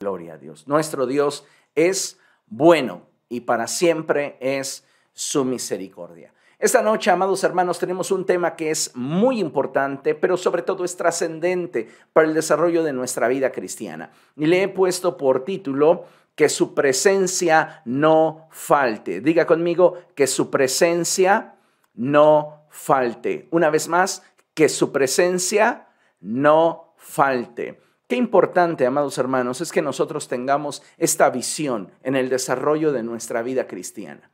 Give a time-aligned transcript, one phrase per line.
[0.00, 0.66] Gloria a Dios.
[0.66, 1.44] Nuestro Dios
[1.74, 6.32] es bueno y para siempre es su misericordia.
[6.58, 10.96] Esta noche, amados hermanos, tenemos un tema que es muy importante, pero sobre todo es
[10.96, 14.10] trascendente para el desarrollo de nuestra vida cristiana.
[14.36, 19.20] Y le he puesto por título que su presencia no falte.
[19.20, 21.56] Diga conmigo que su presencia
[21.92, 23.48] no falte.
[23.50, 24.22] Una vez más,
[24.54, 25.88] que su presencia
[26.22, 27.89] no falte.
[28.10, 33.40] Qué importante, amados hermanos, es que nosotros tengamos esta visión en el desarrollo de nuestra
[33.40, 34.32] vida cristiana.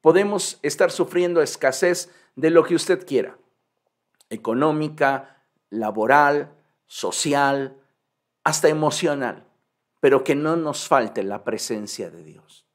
[0.00, 3.36] Podemos estar sufriendo escasez de lo que usted quiera,
[4.30, 6.52] económica, laboral,
[6.86, 7.76] social,
[8.44, 9.48] hasta emocional,
[9.98, 12.66] pero que no nos falte la presencia de Dios.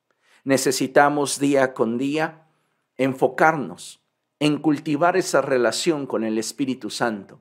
[0.43, 2.47] Necesitamos día con día
[2.97, 4.01] enfocarnos
[4.41, 7.39] en cultivar esa relación con el Espíritu Santo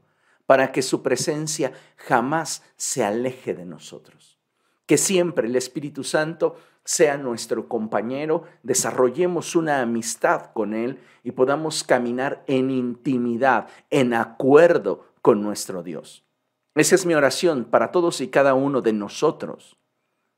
[0.53, 4.39] para que su presencia jamás se aleje de nosotros.
[4.85, 11.85] Que siempre el Espíritu Santo sea nuestro compañero, desarrollemos una amistad con Él y podamos
[11.85, 16.27] caminar en intimidad, en acuerdo con nuestro Dios.
[16.75, 19.79] Esa es mi oración para todos y cada uno de nosotros,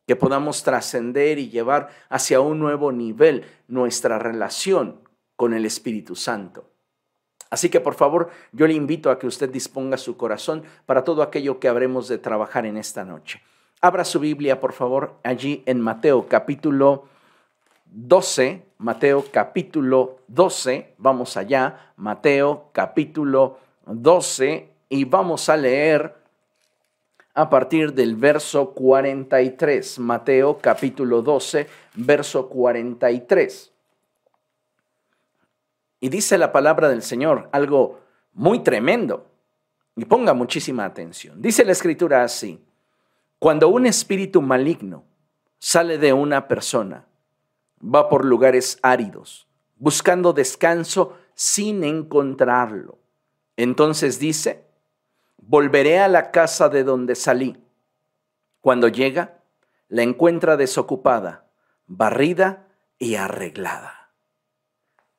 [0.07, 5.01] que podamos trascender y llevar hacia un nuevo nivel nuestra relación
[5.35, 6.71] con el Espíritu Santo.
[7.51, 11.23] Así que por favor, yo le invito a que usted disponga su corazón para todo
[11.23, 13.41] aquello que habremos de trabajar en esta noche.
[13.81, 17.05] Abra su Biblia, por favor, allí en Mateo capítulo
[17.87, 26.15] 12, Mateo capítulo 12, vamos allá, Mateo capítulo 12, y vamos a leer
[27.35, 33.74] a partir del verso 43, Mateo capítulo 12, verso 43.
[36.05, 38.03] Y dice la palabra del Señor algo
[38.35, 39.31] muy tremendo.
[39.97, 41.41] Y ponga muchísima atención.
[41.41, 42.63] Dice la escritura así,
[43.39, 45.07] cuando un espíritu maligno
[45.59, 47.07] sale de una persona,
[47.83, 52.99] va por lugares áridos, buscando descanso sin encontrarlo.
[53.57, 54.67] Entonces dice,
[55.39, 57.57] volveré a la casa de donde salí.
[58.61, 59.41] Cuando llega,
[59.89, 61.47] la encuentra desocupada,
[61.87, 64.04] barrida y arreglada.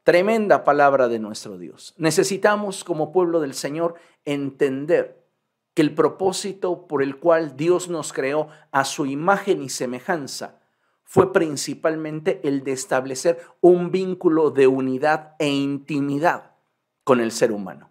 [0.05, 1.95] Tremenda palabra de nuestro Dios.
[1.97, 5.25] Necesitamos como pueblo del Señor entender
[5.73, 10.59] que el propósito por el cual Dios nos creó a su imagen y semejanza
[11.05, 16.51] fue principalmente el de establecer un vínculo de unidad e intimidad
[17.03, 17.89] con el ser humano.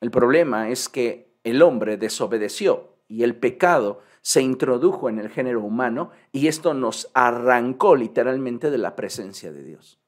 [0.00, 5.60] El problema es que el hombre desobedeció y el pecado se introdujo en el género
[5.60, 10.00] humano y esto nos arrancó literalmente de la presencia de Dios.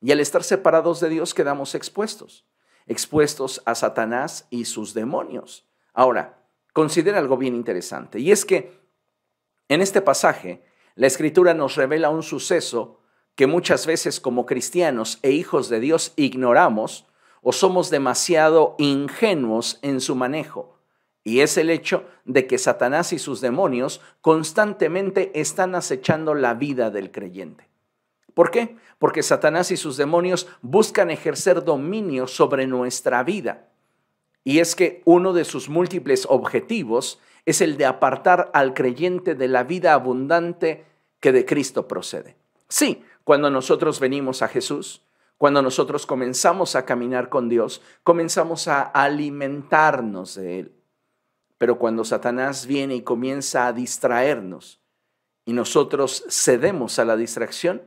[0.00, 2.46] Y al estar separados de Dios quedamos expuestos,
[2.86, 5.68] expuestos a Satanás y sus demonios.
[5.92, 8.80] Ahora, considera algo bien interesante, y es que
[9.68, 13.00] en este pasaje la escritura nos revela un suceso
[13.34, 17.06] que muchas veces como cristianos e hijos de Dios ignoramos
[17.42, 20.78] o somos demasiado ingenuos en su manejo.
[21.22, 26.90] Y es el hecho de que Satanás y sus demonios constantemente están acechando la vida
[26.90, 27.69] del creyente.
[28.34, 28.76] ¿Por qué?
[28.98, 33.68] Porque Satanás y sus demonios buscan ejercer dominio sobre nuestra vida.
[34.44, 39.48] Y es que uno de sus múltiples objetivos es el de apartar al creyente de
[39.48, 40.84] la vida abundante
[41.20, 42.36] que de Cristo procede.
[42.68, 45.02] Sí, cuando nosotros venimos a Jesús,
[45.36, 50.72] cuando nosotros comenzamos a caminar con Dios, comenzamos a alimentarnos de Él.
[51.58, 54.80] Pero cuando Satanás viene y comienza a distraernos
[55.44, 57.82] y nosotros cedemos a la distracción,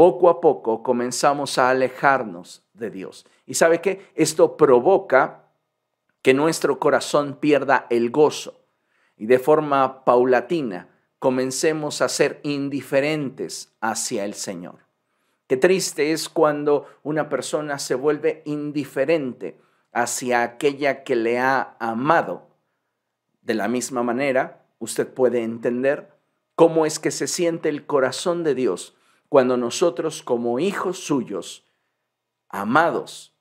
[0.00, 3.26] poco a poco comenzamos a alejarnos de Dios.
[3.44, 4.10] ¿Y sabe qué?
[4.14, 5.50] Esto provoca
[6.22, 8.64] que nuestro corazón pierda el gozo
[9.18, 10.88] y de forma paulatina
[11.18, 14.86] comencemos a ser indiferentes hacia el Señor.
[15.46, 19.60] Qué triste es cuando una persona se vuelve indiferente
[19.92, 22.48] hacia aquella que le ha amado.
[23.42, 26.10] De la misma manera, usted puede entender
[26.54, 28.96] cómo es que se siente el corazón de Dios
[29.30, 31.64] cuando nosotros como hijos suyos,
[32.48, 33.32] amados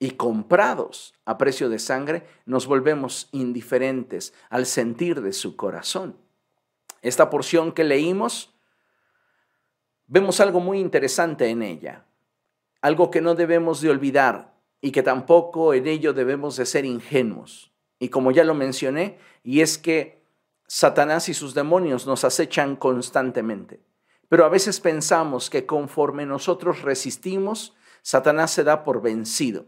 [0.00, 6.16] y comprados a precio de sangre, nos volvemos indiferentes al sentir de su corazón.
[7.02, 8.52] Esta porción que leímos,
[10.08, 12.04] vemos algo muy interesante en ella,
[12.82, 17.72] algo que no debemos de olvidar y que tampoco en ello debemos de ser ingenuos.
[18.00, 20.20] Y como ya lo mencioné, y es que
[20.66, 23.86] Satanás y sus demonios nos acechan constantemente.
[24.28, 29.66] Pero a veces pensamos que conforme nosotros resistimos, Satanás se da por vencido.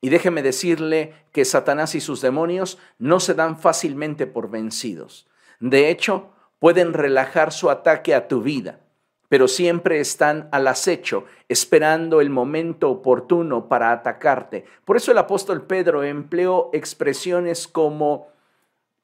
[0.00, 5.28] Y déjeme decirle que Satanás y sus demonios no se dan fácilmente por vencidos.
[5.60, 8.80] De hecho, pueden relajar su ataque a tu vida,
[9.28, 14.64] pero siempre están al acecho, esperando el momento oportuno para atacarte.
[14.84, 18.28] Por eso el apóstol Pedro empleó expresiones como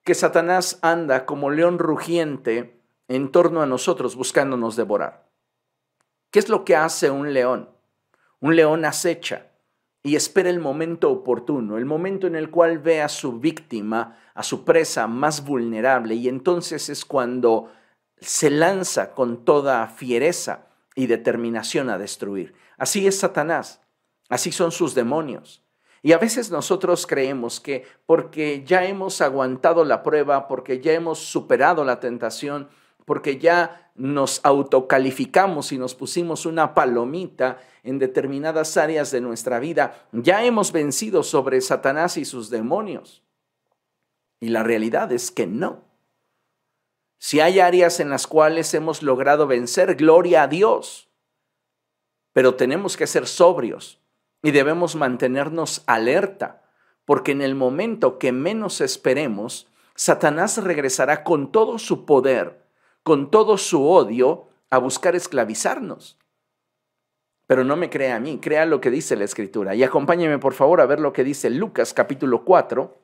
[0.02, 2.77] que Satanás anda como león rugiente
[3.08, 5.26] en torno a nosotros buscándonos devorar.
[6.30, 7.70] ¿Qué es lo que hace un león?
[8.40, 9.46] Un león acecha
[10.02, 14.42] y espera el momento oportuno, el momento en el cual ve a su víctima, a
[14.42, 17.72] su presa más vulnerable, y entonces es cuando
[18.20, 22.54] se lanza con toda fiereza y determinación a destruir.
[22.76, 23.80] Así es Satanás,
[24.28, 25.62] así son sus demonios.
[26.02, 31.18] Y a veces nosotros creemos que porque ya hemos aguantado la prueba, porque ya hemos
[31.18, 32.68] superado la tentación,
[33.08, 40.06] porque ya nos autocalificamos y nos pusimos una palomita en determinadas áreas de nuestra vida,
[40.12, 43.24] ya hemos vencido sobre Satanás y sus demonios.
[44.40, 45.84] Y la realidad es que no.
[47.18, 51.08] Si hay áreas en las cuales hemos logrado vencer, gloria a Dios.
[52.34, 54.02] Pero tenemos que ser sobrios
[54.42, 56.62] y debemos mantenernos alerta,
[57.06, 62.67] porque en el momento que menos esperemos, Satanás regresará con todo su poder,
[63.08, 66.18] con todo su odio, a buscar esclavizarnos.
[67.46, 69.74] Pero no me crea a mí, crea lo que dice la Escritura.
[69.74, 72.98] Y acompáñeme por favor a ver lo que dice Lucas capítulo 4.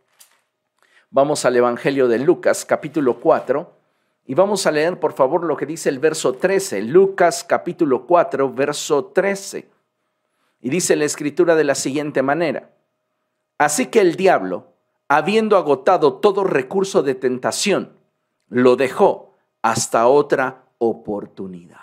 [1.09, 3.73] Vamos al Evangelio de Lucas capítulo 4
[4.27, 8.53] y vamos a leer, por favor, lo que dice el verso 13, Lucas capítulo 4,
[8.53, 9.71] verso 13.
[10.61, 12.69] Y dice la escritura de la siguiente manera.
[13.57, 14.75] Así que el diablo,
[15.09, 17.97] habiendo agotado todo recurso de tentación,
[18.51, 19.34] lo dejó
[19.65, 21.79] hasta otra oportunidad.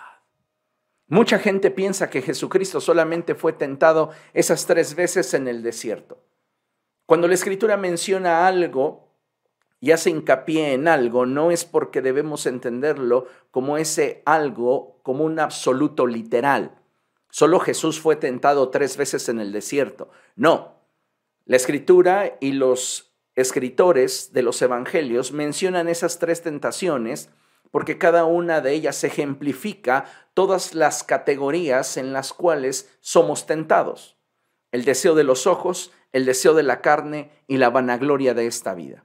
[1.08, 6.22] Mucha gente piensa que Jesucristo solamente fue tentado esas tres veces en el desierto.
[7.06, 9.08] Cuando la escritura menciona algo
[9.80, 15.40] y hace hincapié en algo, no es porque debemos entenderlo como ese algo, como un
[15.40, 16.78] absoluto literal.
[17.30, 20.08] Solo Jesús fue tentado tres veces en el desierto.
[20.36, 20.76] No,
[21.46, 27.28] la escritura y los escritores de los evangelios mencionan esas tres tentaciones
[27.72, 30.04] porque cada una de ellas ejemplifica
[30.34, 34.16] todas las categorías en las cuales somos tentados.
[34.70, 38.74] El deseo de los ojos, el deseo de la carne y la vanagloria de esta
[38.74, 39.04] vida.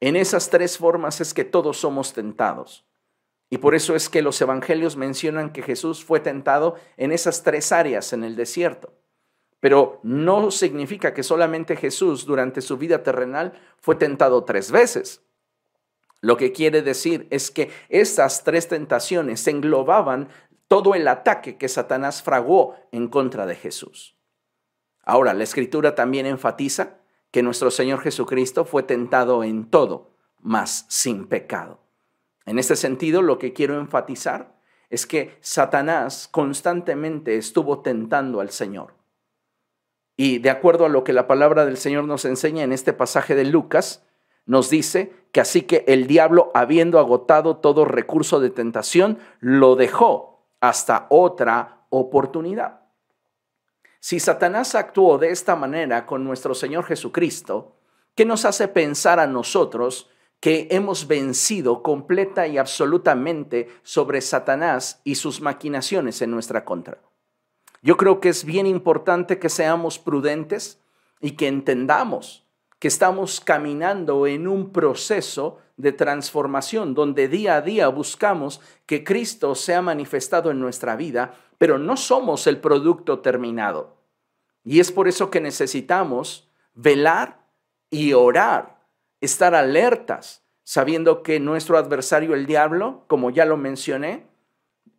[0.00, 2.86] En esas tres formas es que todos somos tentados.
[3.50, 7.72] Y por eso es que los evangelios mencionan que Jesús fue tentado en esas tres
[7.72, 8.94] áreas en el desierto.
[9.58, 15.25] Pero no significa que solamente Jesús durante su vida terrenal fue tentado tres veces.
[16.20, 20.28] Lo que quiere decir es que esas tres tentaciones englobaban
[20.68, 24.16] todo el ataque que Satanás fraguó en contra de Jesús.
[25.04, 26.98] Ahora, la escritura también enfatiza
[27.30, 31.80] que nuestro Señor Jesucristo fue tentado en todo, mas sin pecado.
[32.44, 34.56] En este sentido, lo que quiero enfatizar
[34.90, 38.94] es que Satanás constantemente estuvo tentando al Señor.
[40.16, 43.34] Y de acuerdo a lo que la palabra del Señor nos enseña en este pasaje
[43.34, 44.05] de Lucas,
[44.46, 50.46] nos dice que así que el diablo, habiendo agotado todo recurso de tentación, lo dejó
[50.60, 52.80] hasta otra oportunidad.
[54.00, 57.76] Si Satanás actuó de esta manera con nuestro Señor Jesucristo,
[58.14, 60.08] ¿qué nos hace pensar a nosotros
[60.38, 66.98] que hemos vencido completa y absolutamente sobre Satanás y sus maquinaciones en nuestra contra?
[67.82, 70.80] Yo creo que es bien importante que seamos prudentes
[71.20, 72.45] y que entendamos
[72.86, 79.82] estamos caminando en un proceso de transformación donde día a día buscamos que Cristo sea
[79.82, 83.96] manifestado en nuestra vida, pero no somos el producto terminado.
[84.64, 87.46] Y es por eso que necesitamos velar
[87.90, 88.80] y orar,
[89.20, 94.26] estar alertas, sabiendo que nuestro adversario, el diablo, como ya lo mencioné,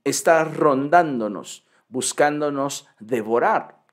[0.06, 3.84] está rondándonos, buscándonos devorar.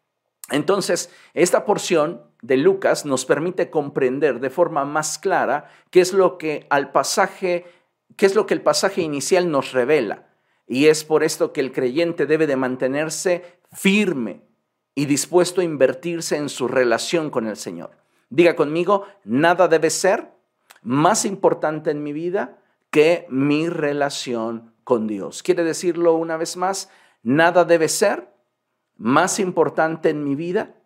[0.50, 6.36] Entonces, esta porción de Lucas nos permite comprender de forma más clara qué es lo
[6.36, 7.64] que al pasaje,
[8.16, 10.26] qué es lo que el pasaje inicial nos revela.
[10.66, 14.42] Y es por esto que el creyente debe de mantenerse firme,
[14.94, 17.90] y dispuesto a invertirse en su relación con el Señor.
[18.30, 20.30] Diga conmigo, nada debe ser
[20.82, 22.58] más importante en mi vida
[22.90, 25.42] que mi relación con Dios.
[25.42, 26.90] ¿Quiere decirlo una vez más?
[27.22, 28.28] Nada debe ser
[28.96, 30.76] más importante en mi vida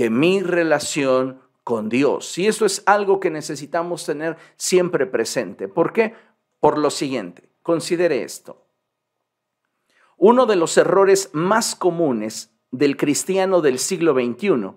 [0.00, 2.38] que mi relación con Dios.
[2.38, 5.68] Y eso es algo que necesitamos tener siempre presente.
[5.68, 6.14] ¿Por qué?
[6.58, 8.64] Por lo siguiente, considere esto.
[10.16, 14.72] Uno de los errores más comunes del cristiano del siglo XXI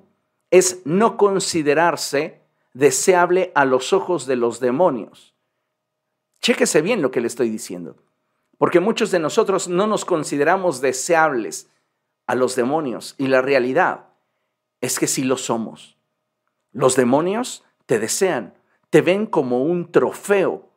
[0.51, 2.41] es no considerarse
[2.73, 5.35] deseable a los ojos de los demonios.
[6.41, 7.95] Chéquese bien lo que le estoy diciendo,
[8.57, 11.69] porque muchos de nosotros no nos consideramos deseables
[12.27, 14.07] a los demonios y la realidad
[14.83, 15.97] es que sí lo somos.
[16.73, 18.53] Los demonios te desean,
[18.89, 20.67] te ven como un trofeo.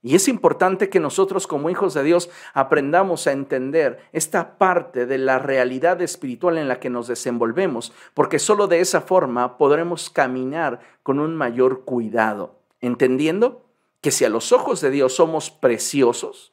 [0.00, 5.18] Y es importante que nosotros como hijos de Dios aprendamos a entender esta parte de
[5.18, 10.78] la realidad espiritual en la que nos desenvolvemos, porque solo de esa forma podremos caminar
[11.02, 13.66] con un mayor cuidado, entendiendo
[14.00, 16.52] que si a los ojos de Dios somos preciosos,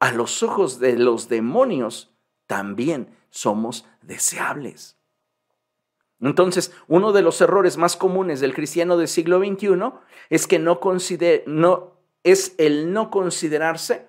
[0.00, 2.12] a los ojos de los demonios
[2.48, 4.97] también somos deseables.
[6.20, 9.92] Entonces, uno de los errores más comunes del cristiano del siglo XXI
[10.30, 10.80] es que no,
[11.46, 11.92] no
[12.24, 14.06] es el no considerarse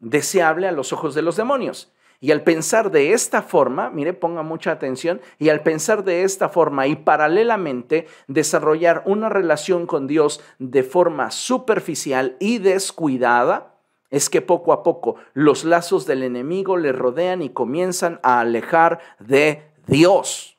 [0.00, 1.92] deseable a los ojos de los demonios.
[2.20, 6.48] Y al pensar de esta forma, mire, ponga mucha atención, y al pensar de esta
[6.48, 13.76] forma y paralelamente desarrollar una relación con Dios de forma superficial y descuidada,
[14.10, 18.98] es que poco a poco los lazos del enemigo le rodean y comienzan a alejar
[19.20, 20.57] de Dios.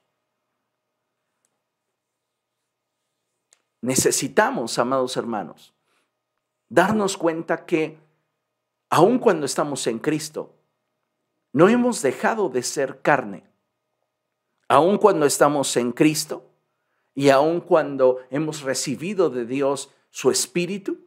[3.81, 5.73] Necesitamos, amados hermanos,
[6.67, 7.97] darnos cuenta que
[8.89, 10.55] aun cuando estamos en Cristo,
[11.53, 13.43] no hemos dejado de ser carne.
[14.67, 16.45] Aun cuando estamos en Cristo
[17.15, 20.99] y aun cuando hemos recibido de Dios su Espíritu,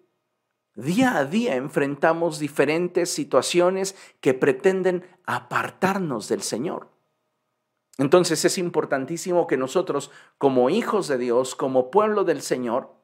[0.75, 6.89] día a día enfrentamos diferentes situaciones que pretenden apartarnos del Señor.
[7.99, 12.95] Entonces es importantísimo que nosotros, como hijos de Dios, como pueblo del Señor,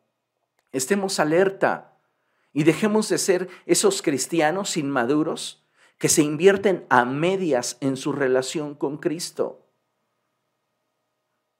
[0.72, 1.98] estemos alerta
[2.52, 5.64] y dejemos de ser esos cristianos inmaduros
[5.98, 9.66] que se invierten a medias en su relación con Cristo.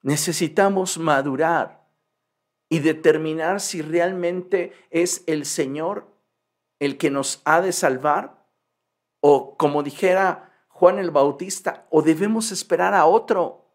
[0.02, 1.86] Necesitamos madurar
[2.68, 6.06] y determinar si realmente es el Señor
[6.78, 8.46] el que nos ha de salvar
[9.20, 10.47] o como dijera
[10.78, 13.66] Juan el Bautista o debemos esperar a otro.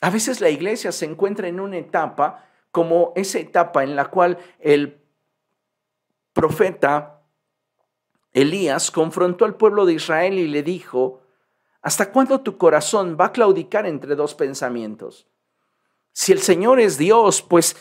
[0.00, 4.38] A veces la iglesia se encuentra en una etapa como esa etapa en la cual
[4.60, 5.02] el
[6.32, 7.22] profeta
[8.32, 11.22] Elías confrontó al pueblo de Israel y le dijo,
[11.82, 15.26] ¿hasta cuándo tu corazón va a claudicar entre dos pensamientos?
[16.12, 17.76] Si el Señor es Dios, pues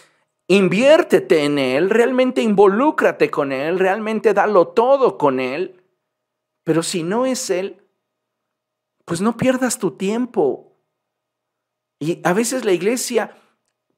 [0.48, 5.80] inviértete en Él, realmente involúcrate con Él, realmente dalo todo con Él.
[6.64, 7.83] Pero si no es Él,
[9.06, 10.78] pues no pierdas tu tiempo.
[12.00, 13.36] Y a veces la iglesia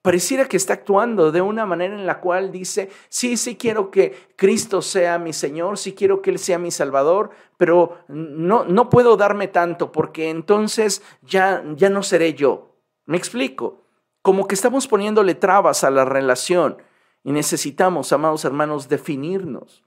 [0.01, 4.15] pareciera que está actuando de una manera en la cual dice, sí, sí quiero que
[4.35, 9.17] Cristo sea mi Señor, sí quiero que Él sea mi Salvador, pero no, no puedo
[9.17, 12.75] darme tanto porque entonces ya, ya no seré yo.
[13.05, 13.81] Me explico,
[14.21, 16.77] como que estamos poniéndole trabas a la relación
[17.23, 19.84] y necesitamos, amados hermanos, definirnos.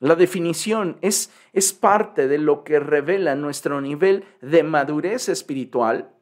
[0.00, 6.14] La definición es, es parte de lo que revela nuestro nivel de madurez espiritual,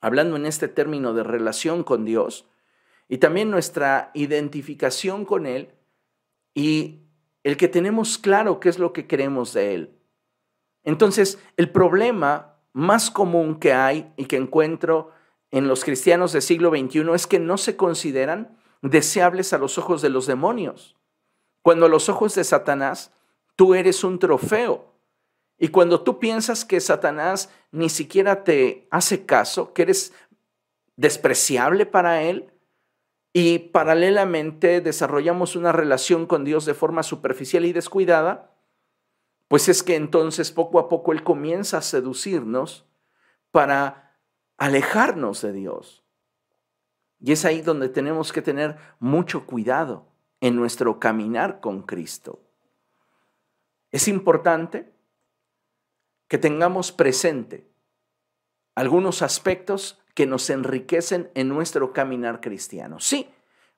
[0.00, 2.46] hablando en este término de relación con Dios,
[3.08, 5.70] y también nuestra identificación con Él
[6.54, 6.98] y
[7.44, 9.94] el que tenemos claro qué es lo que queremos de Él.
[10.82, 15.12] Entonces, el problema más común que hay y que encuentro
[15.52, 20.02] en los cristianos del siglo XXI es que no se consideran deseables a los ojos
[20.02, 20.97] de los demonios.
[21.68, 23.12] Cuando a los ojos de Satanás
[23.54, 24.90] tú eres un trofeo.
[25.58, 30.14] Y cuando tú piensas que Satanás ni siquiera te hace caso, que eres
[30.96, 32.50] despreciable para él,
[33.34, 38.56] y paralelamente desarrollamos una relación con Dios de forma superficial y descuidada,
[39.46, 42.86] pues es que entonces poco a poco Él comienza a seducirnos
[43.50, 44.18] para
[44.56, 46.02] alejarnos de Dios.
[47.20, 50.07] Y es ahí donde tenemos que tener mucho cuidado
[50.40, 52.40] en nuestro caminar con Cristo.
[53.90, 54.92] Es importante
[56.28, 57.66] que tengamos presente
[58.74, 63.00] algunos aspectos que nos enriquecen en nuestro caminar cristiano.
[63.00, 63.28] Sí,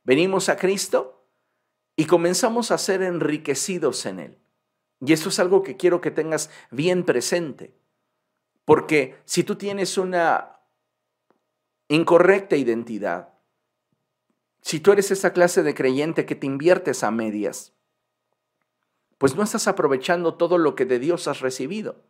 [0.04, 1.26] venimos a Cristo
[1.96, 4.38] y comenzamos a ser enriquecidos en Él.
[5.00, 7.74] Y eso es algo que quiero que tengas bien presente.
[8.64, 10.60] Porque si tú tienes una
[11.88, 13.29] incorrecta identidad,
[14.62, 17.72] si tú eres esa clase de creyente que te inviertes a medias,
[19.18, 22.02] pues no estás aprovechando todo lo que de Dios has recibido.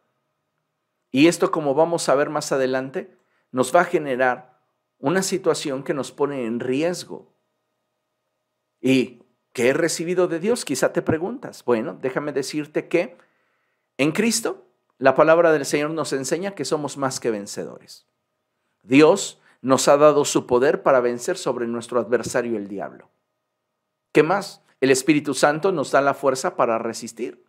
[1.11, 3.17] Y esto, como vamos a ver más adelante,
[3.51, 4.61] nos va a generar
[4.99, 7.33] una situación que nos pone en riesgo.
[8.81, 10.65] ¿Y qué he recibido de Dios?
[10.65, 11.65] Quizá te preguntas.
[11.65, 13.17] Bueno, déjame decirte que
[13.99, 14.67] en Cristo
[14.99, 18.07] la palabra del Señor nos enseña que somos más que vencedores.
[18.83, 23.11] Dios nos ha dado su poder para vencer sobre nuestro adversario el diablo.
[24.13, 24.63] ¿Qué más?
[24.81, 27.45] el Espíritu Santo nos da la fuerza para resistir.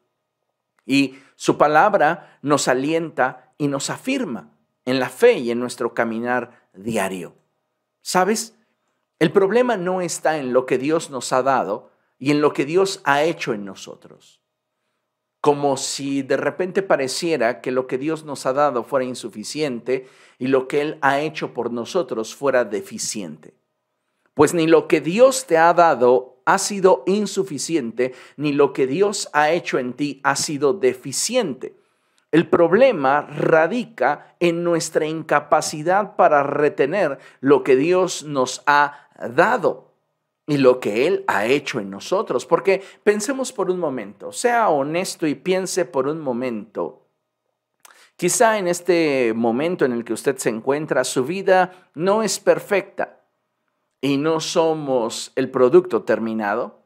[0.85, 4.51] Y su palabra nos alienta y nos afirma
[4.85, 7.35] en la fe y en nuestro caminar diario.
[8.01, 8.57] ¿Sabes?
[9.19, 12.65] El problema no está en lo que Dios nos ha dado y en lo que
[12.65, 14.40] Dios ha hecho en nosotros.
[15.41, 20.07] Como si de repente pareciera que lo que Dios nos ha dado fuera insuficiente
[20.37, 23.55] y lo que Él ha hecho por nosotros fuera deficiente.
[24.33, 29.29] Pues ni lo que Dios te ha dado ha sido insuficiente, ni lo que Dios
[29.33, 31.75] ha hecho en ti ha sido deficiente.
[32.31, 39.90] El problema radica en nuestra incapacidad para retener lo que Dios nos ha dado
[40.47, 42.45] y lo que Él ha hecho en nosotros.
[42.45, 47.01] Porque pensemos por un momento, sea honesto y piense por un momento.
[48.15, 53.19] Quizá en este momento en el que usted se encuentra, su vida no es perfecta
[53.99, 56.81] y no somos el producto terminado,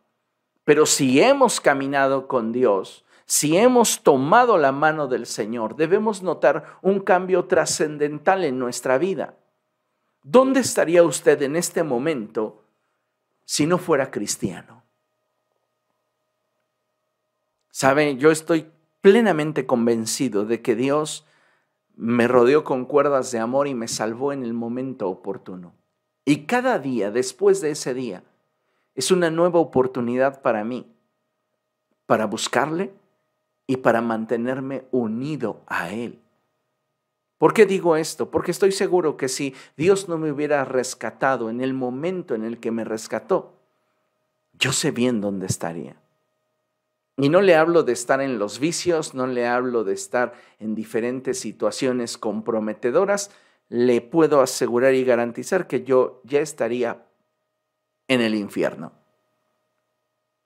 [0.63, 6.77] pero si hemos caminado con Dios, si hemos tomado la mano del Señor, debemos notar
[6.81, 9.35] un cambio trascendental en nuestra vida.
[10.23, 12.64] ¿Dónde estaría usted en este momento
[13.45, 14.83] si no fuera cristiano?
[17.69, 18.71] Sabe, yo estoy
[19.01, 21.25] plenamente convencido de que Dios
[21.95, 25.73] me rodeó con cuerdas de amor y me salvó en el momento oportuno.
[26.25, 28.23] Y cada día después de ese día
[28.95, 30.91] es una nueva oportunidad para mí,
[32.05, 32.93] para buscarle
[33.67, 36.19] y para mantenerme unido a Él.
[37.37, 38.31] ¿Por qué digo esto?
[38.31, 42.59] Porque estoy seguro que si Dios no me hubiera rescatado en el momento en el
[42.59, 43.53] que me rescató,
[44.57, 45.97] yo sé bien dónde estaría.
[47.17, 50.75] Y no le hablo de estar en los vicios, no le hablo de estar en
[50.75, 53.31] diferentes situaciones comprometedoras,
[53.69, 57.05] le puedo asegurar y garantizar que yo ya estaría
[58.07, 58.91] en el infierno.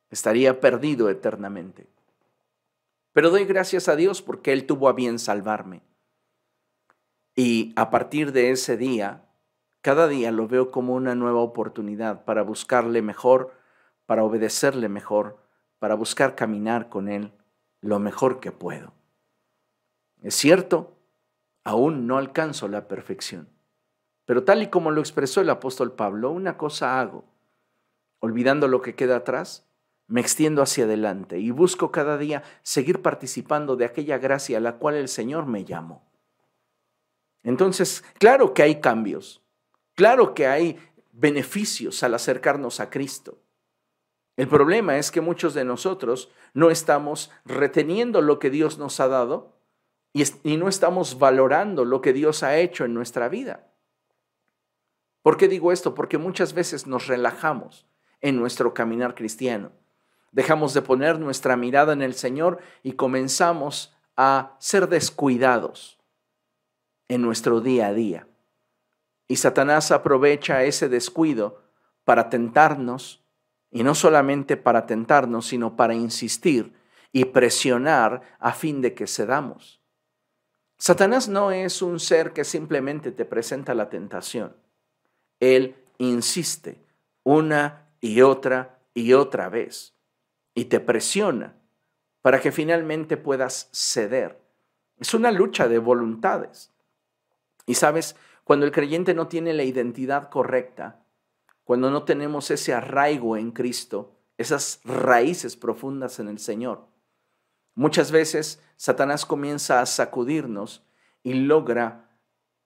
[0.10, 1.88] Estaría perdido eternamente.
[3.14, 5.82] Pero doy gracias a Dios porque Él tuvo a bien salvarme.
[7.42, 9.24] Y a partir de ese día,
[9.80, 13.54] cada día lo veo como una nueva oportunidad para buscarle mejor,
[14.06, 15.38] para obedecerle mejor,
[15.80, 17.32] para buscar caminar con Él
[17.80, 18.92] lo mejor que puedo.
[20.22, 20.98] Es cierto,
[21.64, 23.48] aún no alcanzo la perfección.
[24.26, 27.24] Pero tal y como lo expresó el apóstol Pablo, una cosa hago,
[28.20, 29.66] olvidando lo que queda atrás,
[30.08, 34.76] me extiendo hacia adelante y busco cada día seguir participando de aquella gracia a la
[34.76, 36.09] cual el Señor me llamó.
[37.44, 39.42] Entonces, claro que hay cambios,
[39.96, 40.80] claro que hay
[41.12, 43.40] beneficios al acercarnos a Cristo.
[44.38, 49.08] El problema es que muchos de nosotros no estamos reteniendo lo que Dios nos ha
[49.08, 49.60] dado
[50.14, 50.24] y,
[50.58, 53.68] no estamos valorando lo que Dios ha hecho en nuestra vida.
[55.22, 55.94] ¿Por qué digo esto?
[55.94, 57.86] Porque muchas veces nos relajamos
[58.22, 59.72] en nuestro caminar cristiano.
[60.32, 65.99] Dejamos de poner nuestra mirada en el Señor y comenzamos a ser descuidados
[67.10, 68.28] en nuestro día a día.
[69.28, 71.62] Y Satanás aprovecha ese descuido
[72.06, 73.22] para tentarnos,
[73.72, 76.74] y no solamente para tentarnos, sino para insistir
[77.12, 79.82] y presionar a fin de que cedamos.
[80.78, 84.56] Satanás no es un ser que simplemente te presenta la tentación.
[85.40, 86.80] Él insiste
[87.24, 89.94] una y otra y otra vez
[90.56, 91.56] y te presiona
[92.22, 94.40] para que finalmente puedas ceder.
[95.00, 96.72] Es una lucha de voluntades.
[97.70, 101.06] Y sabes, cuando el creyente no tiene la identidad correcta,
[101.64, 106.90] cuando no tenemos ese arraigo en Cristo, esas raíces profundas en el Señor,
[107.80, 110.84] Muchas veces Satanás comienza a sacudirnos
[111.24, 112.10] y logra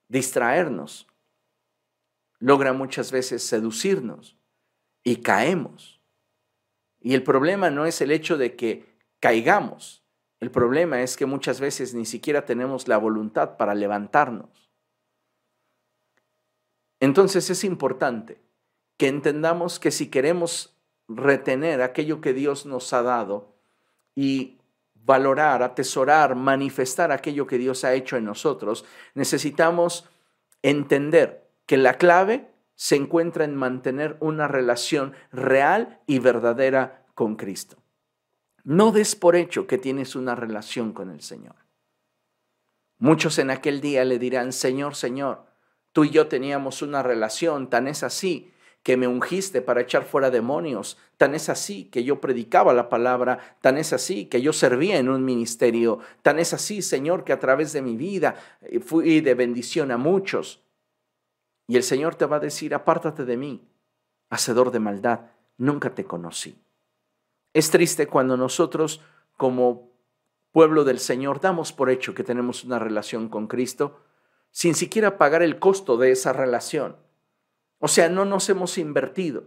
[0.08, 1.06] distraernos,
[2.40, 4.40] logra muchas veces seducirnos
[5.04, 6.02] y caemos.
[7.00, 10.04] Y el problema no es el hecho de que caigamos,
[10.40, 14.63] el problema es que muchas veces ni siquiera tenemos la voluntad para levantarnos.
[17.04, 18.40] Entonces es importante
[18.96, 20.74] que entendamos que si queremos
[21.10, 23.58] retener aquello que Dios nos ha dado
[24.16, 24.62] y
[24.94, 28.86] valorar, atesorar, manifestar aquello que Dios ha hecho en nosotros,
[29.16, 30.10] necesitamos
[30.62, 37.76] entender que la clave se encuentra en mantener una relación real y verdadera con Cristo.
[38.64, 41.58] No des por hecho que tienes una relación con el Señor.
[42.98, 45.52] Muchos en aquel día le dirán, Señor, Señor,
[45.94, 48.54] tú y yo teníamos una relación, tan es así
[48.84, 50.98] que me ungiste para echar fuera demonios.
[51.16, 55.08] Tan es así que yo predicaba la palabra, tan es así que yo servía en
[55.08, 59.34] un ministerio, tan es así, Señor, que a través de mi vida eh, fui de
[59.36, 60.62] bendición a muchos.
[61.66, 63.66] Y el Señor te va a decir, apártate de mí,
[64.30, 65.22] hacedor de maldad,
[65.58, 66.58] nunca te conocí.
[67.54, 69.00] Es triste cuando nosotros
[69.38, 69.94] como
[70.52, 74.02] pueblo del Señor damos por hecho que tenemos una relación con Cristo
[74.54, 76.96] sin siquiera pagar el costo de esa relación.
[77.80, 79.44] O sea, no nos hemos invertido,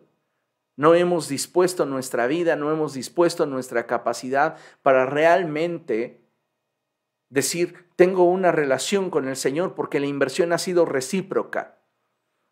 [0.75, 6.21] no hemos dispuesto nuestra vida, no hemos dispuesto nuestra capacidad para realmente
[7.31, 11.79] decir, tengo una relación con el Señor porque la inversión ha sido recíproca.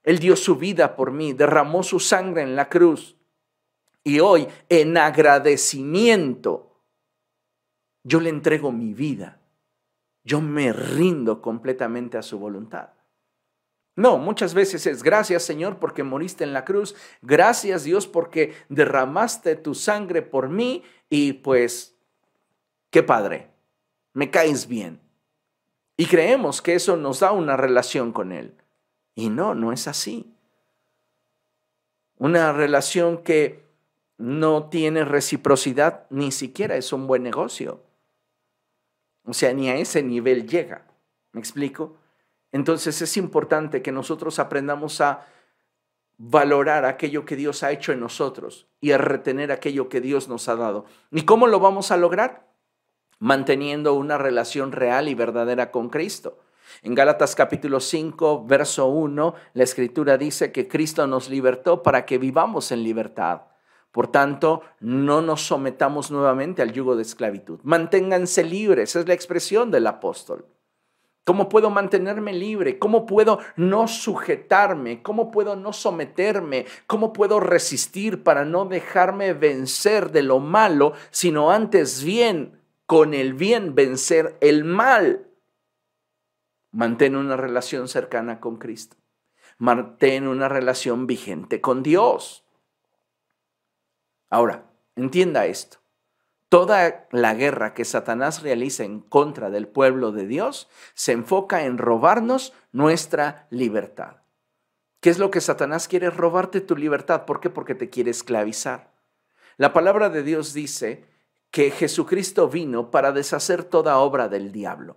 [0.05, 3.17] Él dio su vida por mí, derramó su sangre en la cruz.
[4.05, 6.79] Y hoy, en agradecimiento,
[8.05, 9.41] yo le entrego mi vida.
[10.25, 12.89] Yo me rindo completamente a su voluntad.
[13.97, 19.55] No, muchas veces es gracias Señor porque moriste en la cruz, gracias Dios porque derramaste
[19.55, 21.97] tu sangre por mí y pues,
[22.91, 23.51] qué padre,
[24.13, 25.01] me caes bien.
[25.97, 28.57] Y creemos que eso nos da una relación con Él.
[29.15, 30.35] Y no, no es así.
[32.17, 33.65] Una relación que
[34.19, 37.83] no tiene reciprocidad ni siquiera es un buen negocio.
[39.25, 40.87] O sea, ni a ese nivel llega.
[41.33, 41.97] ¿Me explico?
[42.53, 45.27] Entonces es importante que nosotros aprendamos a
[46.17, 50.49] valorar aquello que Dios ha hecho en nosotros y a retener aquello que Dios nos
[50.49, 50.87] ha dado.
[51.11, 52.47] ¿Y cómo lo vamos a lograr?
[53.19, 56.39] Manteniendo una relación real y verdadera con Cristo.
[56.83, 62.19] En Gálatas capítulo 5, verso 1, la escritura dice que Cristo nos libertó para que
[62.19, 63.43] vivamos en libertad.
[63.95, 67.61] Por tanto, no nos sometamos nuevamente al yugo de esclavitud.
[67.63, 70.47] Manténganse libres, es la expresión del apóstol.
[71.23, 72.81] ¿Cómo puedo mantenerme libre?
[72.81, 75.01] ¿Cómo puedo no sujetarme?
[75.01, 76.67] ¿Cómo puedo no someterme?
[76.89, 83.35] ¿Cómo puedo resistir para no dejarme vencer de lo malo, sino antes bien, con el
[83.35, 85.29] bien, vencer el mal?
[86.73, 88.97] Mantén una relación cercana con Cristo.
[89.59, 92.44] Mantén una relación vigente con Dios.
[94.35, 95.79] Ahora, entienda esto.
[96.49, 101.79] Toda la guerra que Satanás realiza en contra del pueblo de Dios se enfoca en
[101.79, 104.23] robarnos nuestra libertad.
[104.99, 106.11] ¿Qué es lo que Satanás quiere?
[106.11, 107.27] Robarte tu libertad.
[107.27, 107.49] ¿Por qué?
[107.49, 108.93] Porque te quiere esclavizar.
[109.57, 111.05] La palabra de Dios dice
[111.53, 114.97] que Jesucristo vino para deshacer toda obra del diablo.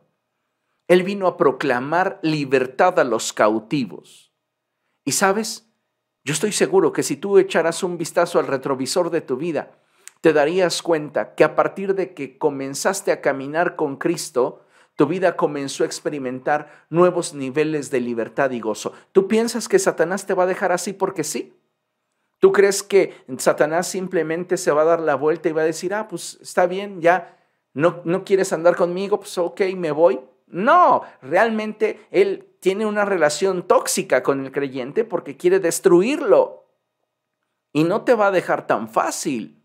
[0.87, 4.33] Él vino a proclamar libertad a los cautivos.
[5.05, 5.66] Y sabes,
[6.27, 9.71] yo estoy seguro que si tú echaras un vistazo al retrovisor de tu vida,
[10.19, 14.65] te darías cuenta que a partir de que comenzaste a caminar con Cristo,
[14.97, 18.91] tu vida comenzó a experimentar nuevos niveles de libertad y gozo.
[19.13, 21.53] ¿Tú piensas que Satanás te va a dejar así porque sí?
[22.39, 25.93] ¿Tú crees que Satanás simplemente se va a dar la vuelta y va a decir,
[25.93, 27.37] ah, pues está bien, ya
[27.73, 30.19] no, no quieres andar conmigo, pues ok, me voy?
[30.47, 36.65] No, realmente él tiene una relación tóxica con el creyente porque quiere destruirlo
[37.73, 39.61] y no te va a dejar tan fácil.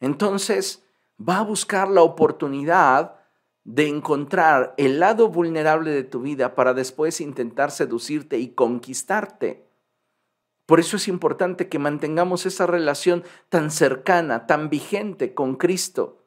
[0.00, 0.82] Entonces
[1.20, 3.16] va a buscar la oportunidad
[3.64, 9.68] de encontrar el lado vulnerable de tu vida para después intentar seducirte y conquistarte.
[10.66, 16.21] Por eso es importante que mantengamos esa relación tan cercana, tan vigente con Cristo,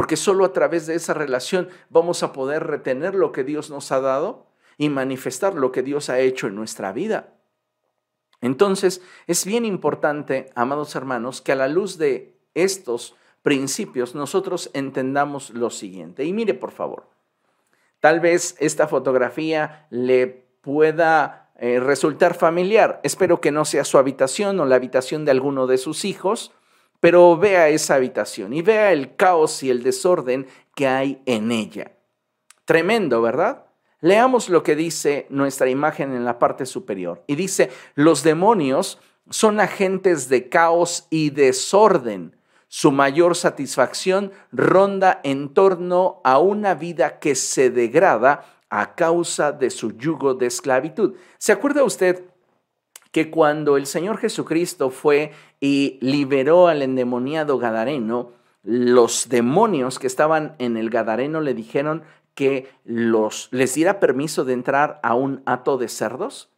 [0.00, 3.92] porque solo a través de esa relación vamos a poder retener lo que Dios nos
[3.92, 4.46] ha dado
[4.78, 7.34] y manifestar lo que Dios ha hecho en nuestra vida.
[8.40, 15.50] Entonces, es bien importante, amados hermanos, que a la luz de estos principios nosotros entendamos
[15.50, 16.24] lo siguiente.
[16.24, 17.06] Y mire, por favor,
[18.00, 20.28] tal vez esta fotografía le
[20.62, 23.00] pueda eh, resultar familiar.
[23.02, 26.52] Espero que no sea su habitación o la habitación de alguno de sus hijos,
[27.00, 31.92] pero vea esa habitación y vea el caos y el desorden que hay en ella.
[32.64, 33.64] Tremendo, ¿verdad?
[34.00, 37.22] Leamos lo que dice nuestra imagen en la parte superior.
[37.26, 42.36] Y dice, los demonios son agentes de caos y desorden.
[42.68, 49.70] Su mayor satisfacción ronda en torno a una vida que se degrada a causa de
[49.70, 51.16] su yugo de esclavitud.
[51.38, 52.29] ¿Se acuerda usted
[53.10, 60.54] que cuando el Señor Jesucristo fue y liberó al endemoniado Gadareno, los demonios que estaban
[60.58, 65.76] en el Gadareno le dijeron, que los, les diera permiso de entrar a un hato
[65.76, 66.50] de cerdos?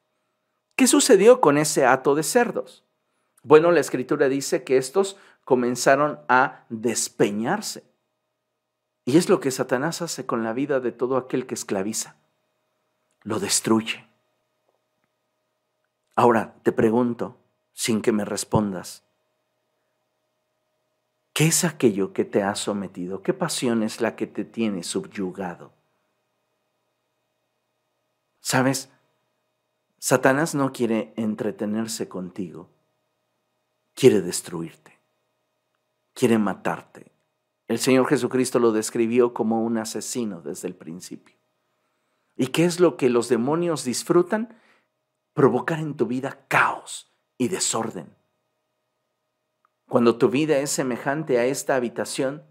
[0.76, 2.84] ¿Qué sucedió con ese hato de cerdos?
[3.42, 7.82] Bueno, la escritura dice que estos comenzaron a despeñarse.
[9.04, 12.16] Y es lo que Satanás hace con la vida de todo aquel que esclaviza.
[13.22, 14.06] Lo destruye.
[16.14, 17.36] Ahora te pregunto,
[17.72, 19.02] sin que me respondas,
[21.32, 23.22] ¿Qué es aquello que te ha sometido?
[23.22, 25.72] ¿Qué pasión es la que te tiene subyugado?
[28.40, 28.90] ¿Sabes?
[29.98, 32.68] Satanás no quiere entretenerse contigo,
[33.94, 34.98] quiere destruirte.
[36.14, 37.10] quiere matarte.
[37.68, 41.34] El Señor Jesucristo lo describió como un asesino desde el principio.
[42.36, 44.54] ¿Y qué es lo que los demonios disfrutan?
[45.34, 48.14] Provocar en tu vida caos y desorden.
[49.88, 52.44] Cuando tu vida es semejante a esta habitación,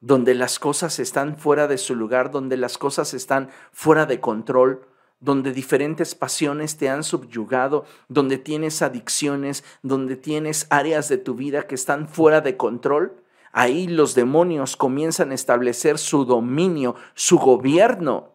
[0.00, 4.88] donde las cosas están fuera de su lugar, donde las cosas están fuera de control,
[5.20, 11.68] donde diferentes pasiones te han subyugado, donde tienes adicciones, donde tienes áreas de tu vida
[11.68, 18.31] que están fuera de control, ahí los demonios comienzan a establecer su dominio, su gobierno.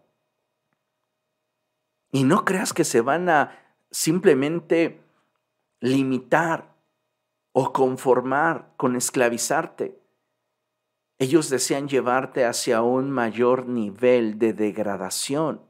[2.11, 3.59] Y no creas que se van a
[3.91, 5.01] simplemente
[5.79, 6.75] limitar
[7.51, 9.99] o conformar con esclavizarte.
[11.19, 15.61] Ellos desean llevarte hacia un mayor nivel de degradación.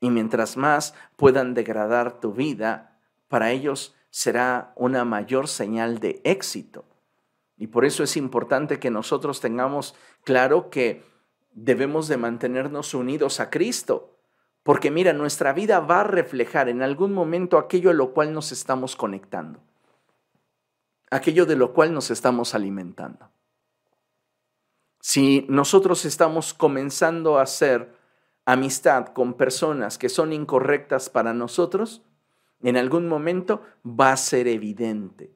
[0.00, 6.84] Y mientras más puedan degradar tu vida, para ellos será una mayor señal de éxito.
[7.56, 9.94] Y por eso es importante que nosotros tengamos
[10.24, 11.02] claro que
[11.52, 14.13] debemos de mantenernos unidos a Cristo.
[14.64, 18.50] Porque mira, nuestra vida va a reflejar en algún momento aquello a lo cual nos
[18.50, 19.60] estamos conectando,
[21.10, 23.30] aquello de lo cual nos estamos alimentando.
[25.00, 27.94] Si nosotros estamos comenzando a hacer
[28.46, 32.02] amistad con personas que son incorrectas para nosotros,
[32.62, 35.30] en algún momento va a ser evidente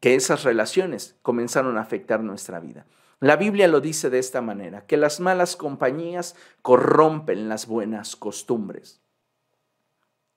[0.00, 2.86] que esas relaciones comenzaron a afectar nuestra vida.
[3.20, 9.00] La Biblia lo dice de esta manera, que las malas compañías corrompen las buenas costumbres.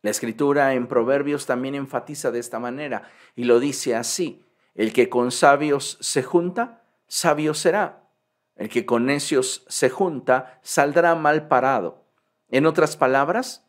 [0.01, 3.03] La escritura en Proverbios también enfatiza de esta manera
[3.35, 8.07] y lo dice así, el que con sabios se junta, sabio será,
[8.55, 12.05] el que con necios se junta saldrá mal parado.
[12.49, 13.65] En otras palabras,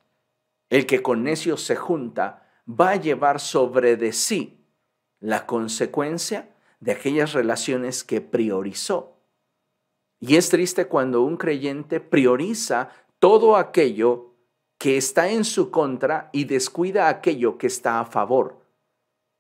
[0.69, 4.65] el que con necios se junta va a llevar sobre de sí
[5.19, 6.50] la consecuencia
[6.81, 9.17] de aquellas relaciones que priorizó.
[10.19, 14.35] Y es triste cuando un creyente prioriza todo aquello
[14.79, 18.61] que está en su contra y descuida aquello que está a favor.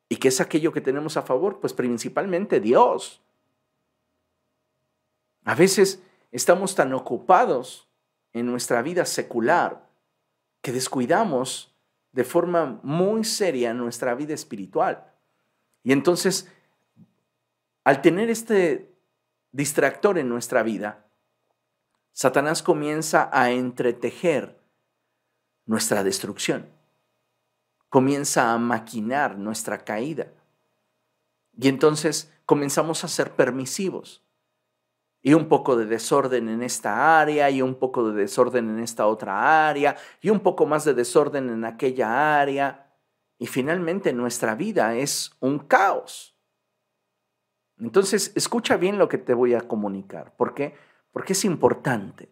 [0.08, 1.60] ¿Y qué es aquello que tenemos a favor?
[1.60, 3.22] Pues principalmente Dios.
[5.44, 7.88] A veces estamos tan ocupados
[8.32, 9.88] en nuestra vida secular
[10.60, 11.74] que descuidamos
[12.12, 15.12] de forma muy seria nuestra vida espiritual.
[15.82, 16.50] Y entonces,
[17.84, 18.94] al tener este
[19.52, 21.06] distractor en nuestra vida,
[22.12, 24.60] Satanás comienza a entretejer
[25.66, 26.68] nuestra destrucción,
[27.88, 30.32] comienza a maquinar nuestra caída.
[31.56, 34.22] Y entonces comenzamos a ser permisivos
[35.22, 39.06] y un poco de desorden en esta área y un poco de desorden en esta
[39.06, 42.96] otra área y un poco más de desorden en aquella área.
[43.38, 46.29] Y finalmente nuestra vida es un caos.
[47.80, 50.34] Entonces, escucha bien lo que te voy a comunicar.
[50.36, 50.74] ¿Por qué?
[51.12, 52.28] Porque es importante.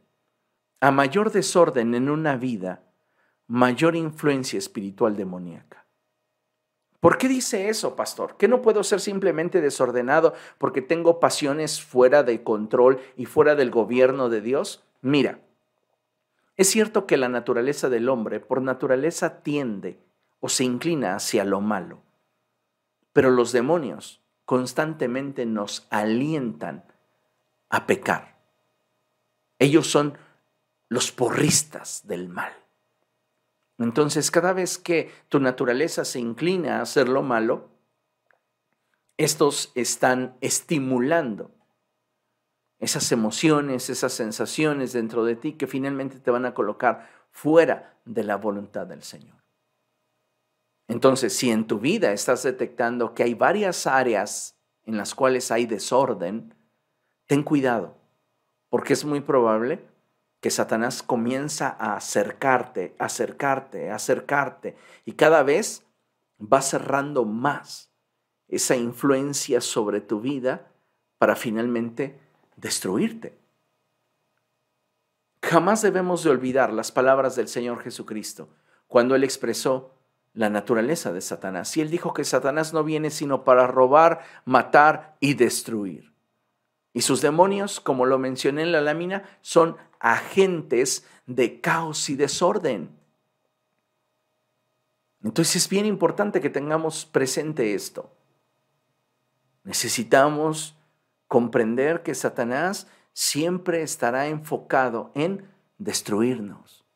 [0.80, 2.82] A mayor desorden en una vida,
[3.46, 5.86] mayor influencia espiritual demoníaca.
[7.00, 8.36] ¿Por qué dice eso, pastor?
[8.36, 13.70] ¿Que no puedo ser simplemente desordenado porque tengo pasiones fuera de control y fuera del
[13.70, 14.84] gobierno de Dios?
[15.00, 15.40] Mira,
[16.56, 20.00] es cierto que la naturaleza del hombre por naturaleza tiende
[20.40, 22.00] o se inclina hacia lo malo,
[23.12, 26.82] pero los demonios constantemente nos alientan
[27.68, 28.38] a pecar.
[29.58, 30.16] Ellos son
[30.88, 32.54] los porristas del mal.
[33.76, 37.68] Entonces, cada vez que tu naturaleza se inclina a hacer lo malo,
[39.18, 41.50] estos están estimulando
[42.78, 48.24] esas emociones, esas sensaciones dentro de ti que finalmente te van a colocar fuera de
[48.24, 49.37] la voluntad del Señor.
[50.88, 55.66] Entonces, si en tu vida estás detectando que hay varias áreas en las cuales hay
[55.66, 56.54] desorden,
[57.26, 57.94] ten cuidado,
[58.70, 59.86] porque es muy probable
[60.40, 65.84] que Satanás comienza a acercarte, acercarte, acercarte, y cada vez
[66.40, 67.92] va cerrando más
[68.46, 70.72] esa influencia sobre tu vida
[71.18, 72.18] para finalmente
[72.56, 73.36] destruirte.
[75.42, 78.48] Jamás debemos de olvidar las palabras del Señor Jesucristo
[78.86, 79.97] cuando Él expresó
[80.34, 81.76] la naturaleza de Satanás.
[81.76, 86.12] Y Él dijo que Satanás no viene sino para robar, matar y destruir.
[86.92, 92.90] Y sus demonios, como lo mencioné en la lámina, son agentes de caos y desorden.
[95.22, 98.10] Entonces es bien importante que tengamos presente esto.
[99.64, 100.76] Necesitamos
[101.26, 106.87] comprender que Satanás siempre estará enfocado en destruirnos.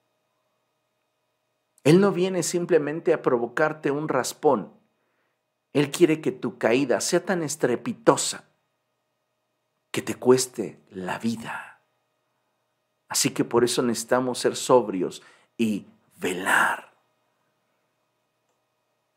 [1.85, 4.73] Él no viene simplemente a provocarte un raspón.
[5.73, 8.45] Él quiere que tu caída sea tan estrepitosa
[9.91, 11.81] que te cueste la vida.
[13.09, 15.23] Así que por eso necesitamos ser sobrios
[15.57, 15.87] y
[16.19, 16.93] velar.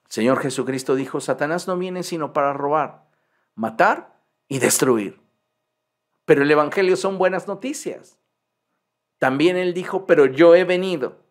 [0.09, 3.09] Señor Jesucristo dijo, Satanás no viene sino para robar,
[3.53, 5.19] matar y destruir.
[6.25, 8.17] Pero el Evangelio son buenas noticias.
[9.17, 11.24] También Él dijo, pero yo he venido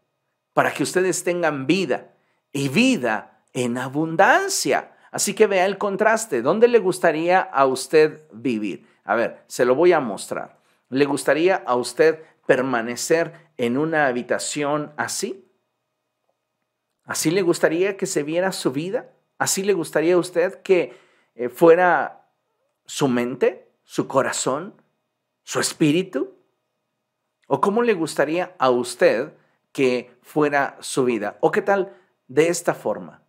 [0.54, 2.14] para que ustedes tengan vida
[2.52, 4.92] y vida en abundancia.
[5.10, 6.40] Así que vea el contraste.
[6.40, 8.86] ¿Dónde le gustaría a usted vivir?
[9.04, 10.58] A ver, se lo voy a mostrar.
[10.88, 15.44] ¿Le gustaría a usted permanecer en una habitación así?
[17.04, 19.10] ¿Así le gustaría que se viera su vida?
[19.38, 20.96] ¿Así le gustaría a usted que
[21.34, 22.28] eh, fuera
[22.86, 24.74] su mente, su corazón,
[25.42, 26.34] su espíritu?
[27.46, 29.34] ¿O cómo le gustaría a usted
[29.74, 31.36] que fuera su vida?
[31.40, 31.94] ¿O qué tal
[32.28, 33.22] de esta forma?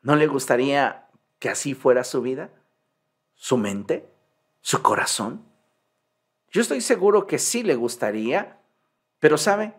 [0.00, 1.08] ¿No le gustaría
[1.38, 2.50] que así fuera su vida?
[3.34, 4.08] ¿Su mente?
[4.62, 5.44] ¿Su corazón?
[6.50, 8.60] Yo estoy seguro que sí le gustaría,
[9.20, 9.74] pero ¿sabe?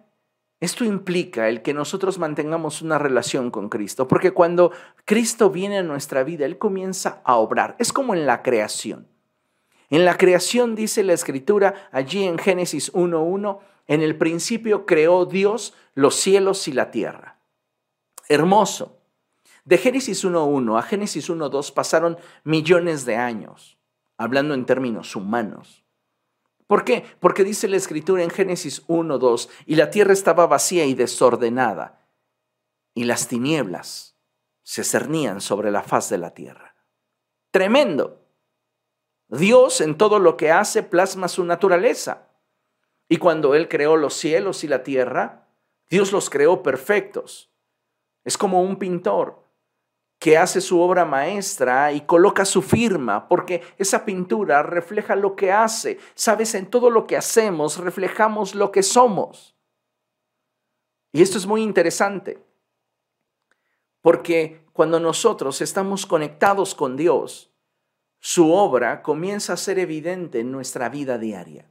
[0.60, 4.71] Esto implica el que nosotros mantengamos una relación con Cristo, porque cuando
[5.06, 7.75] Cristo viene a nuestra vida, Él comienza a obrar.
[7.79, 9.08] Es como en la creación.
[9.89, 15.74] En la creación dice la escritura allí en Génesis 1.1, en el principio creó Dios
[15.93, 17.39] los cielos y la tierra.
[18.30, 19.00] Hermoso.
[19.65, 23.78] De Génesis 1.1 a Génesis 1.2 pasaron millones de años,
[24.17, 25.84] hablando en términos humanos.
[26.67, 27.06] ¿Por qué?
[27.19, 32.08] Porque dice la escritura en Génesis 1.2, y la tierra estaba vacía y desordenada,
[32.93, 34.17] y las tinieblas
[34.63, 36.76] se cernían sobre la faz de la tierra.
[37.52, 38.26] Tremendo.
[39.28, 42.30] Dios en todo lo que hace plasma su naturaleza.
[43.10, 45.48] Y cuando Él creó los cielos y la tierra,
[45.89, 47.52] Dios los creó perfectos.
[48.24, 49.44] Es como un pintor
[50.24, 55.52] que hace su obra maestra y coloca su firma, porque esa pintura refleja lo que
[55.52, 56.00] hace.
[56.16, 59.58] Sabes, en todo lo que hacemos reflejamos lo que somos.
[61.12, 62.42] Y esto es muy interesante,
[64.02, 67.52] porque cuando nosotros estamos conectados con Dios,
[68.20, 71.70] su obra comienza a ser evidente en nuestra vida diaria.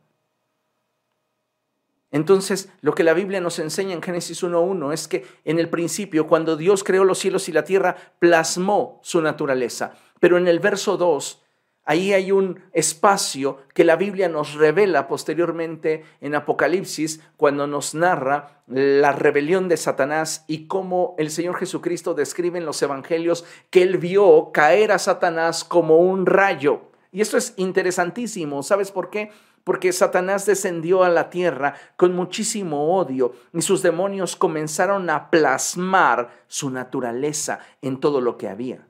[2.13, 6.29] Entonces, lo que la Biblia nos enseña en Génesis 1.1 es que en el principio,
[6.29, 9.95] cuando Dios creó los cielos y la tierra, plasmó su naturaleza.
[10.21, 11.43] Pero en el verso 2
[11.85, 18.63] Ahí hay un espacio que la Biblia nos revela posteriormente en Apocalipsis cuando nos narra
[18.69, 23.99] la rebelión de Satanás y cómo el Señor Jesucristo describe en los evangelios que él
[23.99, 26.93] vio caer a Satanás como un rayo.
[27.11, 28.63] Y esto es interesantísimo.
[28.63, 29.33] ¿Sabes por qué?
[29.65, 36.45] Porque Satanás descendió a la tierra con muchísimo odio y sus demonios comenzaron a plasmar
[36.49, 38.87] su naturaleza en todo lo que había.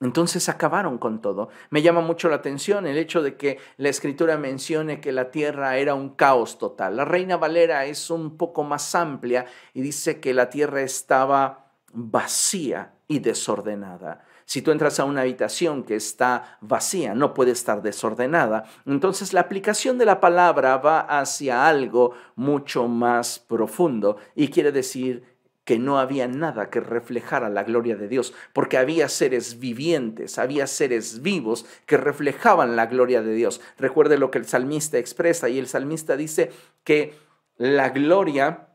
[0.00, 1.50] Entonces acabaron con todo.
[1.68, 5.76] Me llama mucho la atención el hecho de que la escritura mencione que la tierra
[5.76, 6.96] era un caos total.
[6.96, 12.94] La Reina Valera es un poco más amplia y dice que la tierra estaba vacía
[13.08, 14.24] y desordenada.
[14.50, 18.64] Si tú entras a una habitación que está vacía, no puede estar desordenada.
[18.84, 25.22] Entonces la aplicación de la palabra va hacia algo mucho más profundo y quiere decir
[25.62, 30.66] que no había nada que reflejara la gloria de Dios, porque había seres vivientes, había
[30.66, 33.60] seres vivos que reflejaban la gloria de Dios.
[33.78, 36.50] Recuerde lo que el salmista expresa y el salmista dice
[36.82, 37.14] que
[37.56, 38.69] la gloria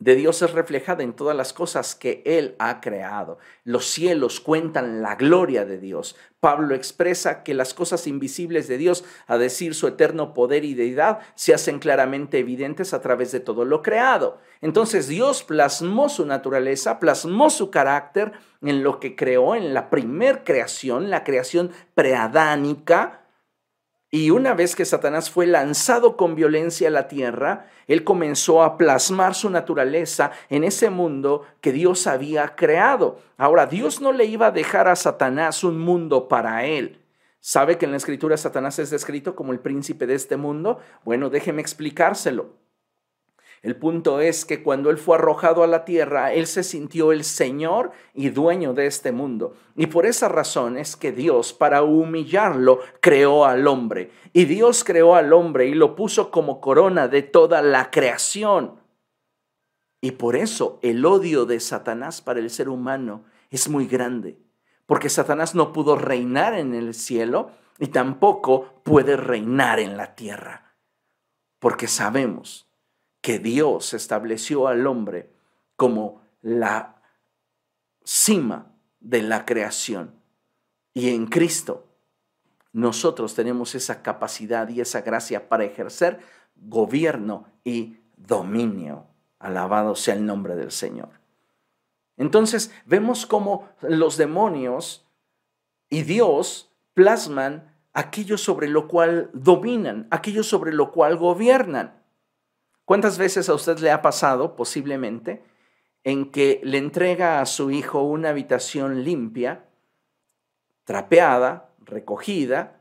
[0.00, 3.38] de Dios es reflejada en todas las cosas que Él ha creado.
[3.64, 6.16] Los cielos cuentan la gloria de Dios.
[6.40, 11.20] Pablo expresa que las cosas invisibles de Dios, a decir su eterno poder y deidad,
[11.34, 14.38] se hacen claramente evidentes a través de todo lo creado.
[14.62, 18.32] Entonces Dios plasmó su naturaleza, plasmó su carácter
[18.62, 23.19] en lo que creó en la primer creación, la creación preadánica,
[24.12, 28.76] y una vez que Satanás fue lanzado con violencia a la tierra, él comenzó a
[28.76, 33.20] plasmar su naturaleza en ese mundo que Dios había creado.
[33.36, 37.00] Ahora, Dios no le iba a dejar a Satanás un mundo para él.
[37.38, 40.80] ¿Sabe que en la escritura Satanás es descrito como el príncipe de este mundo?
[41.04, 42.59] Bueno, déjeme explicárselo.
[43.62, 47.24] El punto es que cuando Él fue arrojado a la tierra, Él se sintió el
[47.24, 49.54] Señor y dueño de este mundo.
[49.76, 54.12] Y por esa razón es que Dios, para humillarlo, creó al hombre.
[54.32, 58.80] Y Dios creó al hombre y lo puso como corona de toda la creación.
[60.00, 64.38] Y por eso el odio de Satanás para el ser humano es muy grande.
[64.86, 70.76] Porque Satanás no pudo reinar en el cielo y tampoco puede reinar en la tierra.
[71.58, 72.69] Porque sabemos
[73.20, 75.30] que Dios estableció al hombre
[75.76, 77.02] como la
[78.04, 80.14] cima de la creación.
[80.94, 81.86] Y en Cristo
[82.72, 86.20] nosotros tenemos esa capacidad y esa gracia para ejercer
[86.56, 89.06] gobierno y dominio.
[89.38, 91.20] Alabado sea el nombre del Señor.
[92.16, 95.06] Entonces vemos cómo los demonios
[95.88, 101.99] y Dios plasman aquello sobre lo cual dominan, aquello sobre lo cual gobiernan.
[102.90, 105.44] ¿Cuántas veces a usted le ha pasado, posiblemente,
[106.02, 109.68] en que le entrega a su hijo una habitación limpia,
[110.82, 112.80] trapeada, recogida,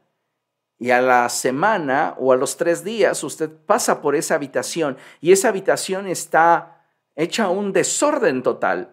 [0.80, 5.32] y a la semana o a los tres días usted pasa por esa habitación y
[5.32, 8.89] esa habitación está hecha un desorden total,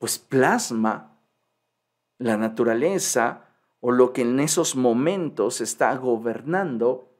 [0.00, 1.16] pues plasma
[2.18, 3.44] la naturaleza
[3.78, 7.11] o lo que en esos momentos está gobernando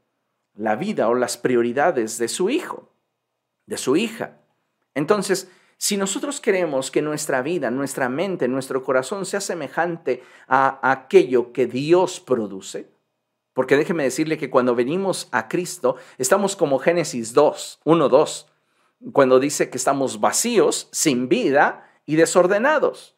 [0.54, 2.90] la vida o las prioridades de su hijo,
[3.66, 4.38] de su hija.
[4.94, 11.52] Entonces, si nosotros queremos que nuestra vida, nuestra mente, nuestro corazón sea semejante a aquello
[11.52, 12.88] que Dios produce,
[13.52, 18.48] porque déjeme decirle que cuando venimos a Cristo, estamos como Génesis 2, 1, 2,
[19.12, 23.16] cuando dice que estamos vacíos, sin vida y desordenados.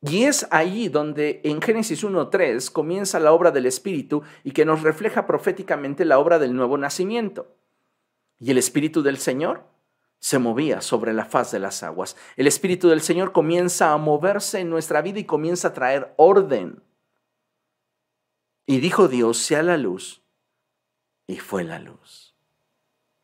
[0.00, 4.82] Y es allí donde en Génesis 1.3 comienza la obra del Espíritu y que nos
[4.82, 7.56] refleja proféticamente la obra del nuevo nacimiento.
[8.38, 9.64] Y el Espíritu del Señor
[10.20, 12.16] se movía sobre la faz de las aguas.
[12.36, 16.82] El Espíritu del Señor comienza a moverse en nuestra vida y comienza a traer orden.
[18.66, 20.22] Y dijo Dios, sea la luz,
[21.26, 22.36] y fue la luz.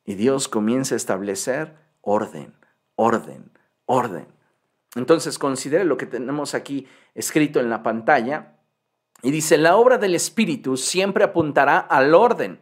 [0.05, 2.55] Y Dios comienza a establecer orden,
[2.97, 3.53] orden,
[3.87, 4.34] orden.
[4.95, 8.57] Entonces considere lo que tenemos aquí escrito en la pantalla.
[9.23, 12.61] Y dice, la obra del Espíritu siempre apuntará al orden.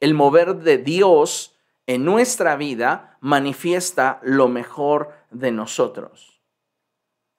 [0.00, 1.56] El mover de Dios
[1.86, 6.40] en nuestra vida manifiesta lo mejor de nosotros.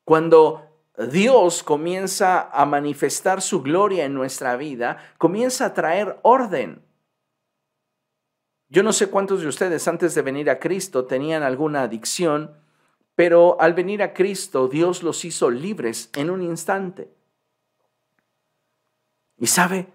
[0.04, 0.68] Cuando
[1.12, 6.82] Dios comienza a manifestar su gloria en nuestra vida, comienza a traer orden.
[8.70, 12.58] Yo no sé cuántos de ustedes antes de venir a Cristo tenían alguna adicción,
[13.18, 17.10] pero al venir a Cristo Dios los hizo libres en un instante.
[19.40, 19.88] Y sabe,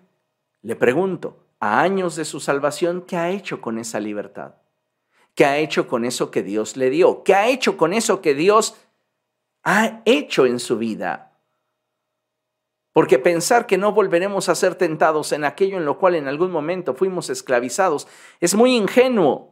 [0.63, 4.57] le pregunto, a años de su salvación, ¿qué ha hecho con esa libertad?
[5.37, 7.23] ¿Qué ha hecho con eso que Dios le dio?
[7.23, 8.75] ¿Qué ha hecho con eso que Dios
[9.63, 11.39] ha hecho en su vida?
[12.93, 16.51] Porque pensar que no volveremos a ser tentados en aquello en lo cual en algún
[16.51, 18.09] momento fuimos esclavizados
[18.41, 19.52] es muy ingenuo,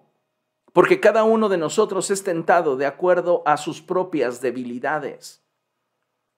[0.72, 5.42] porque cada uno de nosotros es tentado de acuerdo a sus propias debilidades.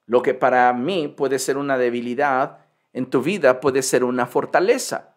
[0.07, 2.59] Lo que para mí puede ser una debilidad,
[2.93, 5.17] en tu vida puede ser una fortaleza.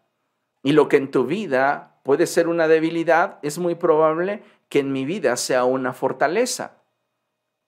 [0.63, 4.91] Y lo que en tu vida puede ser una debilidad, es muy probable que en
[4.91, 6.77] mi vida sea una fortaleza.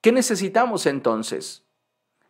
[0.02, 1.66] ¿Qué necesitamos entonces?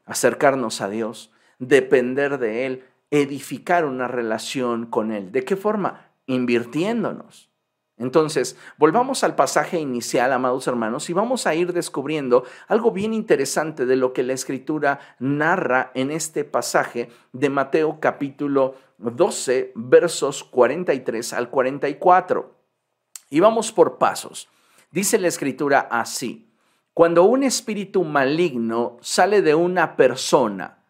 [0.06, 5.32] Acercarnos a Dios, depender de Él, edificar una relación con Él.
[5.32, 6.12] ¿De qué forma?
[6.26, 7.50] Invirtiéndonos.
[7.98, 13.88] Entonces, volvamos al pasaje inicial, amados hermanos, y vamos a ir descubriendo algo bien interesante
[13.88, 21.34] de lo que la escritura narra en este pasaje de Mateo capítulo 12, versos 43
[21.34, 22.56] al 44.
[23.32, 24.48] Y vamos por pasos.
[24.92, 26.54] Dice la escritura así,
[26.94, 30.84] cuando un espíritu maligno sale de una persona,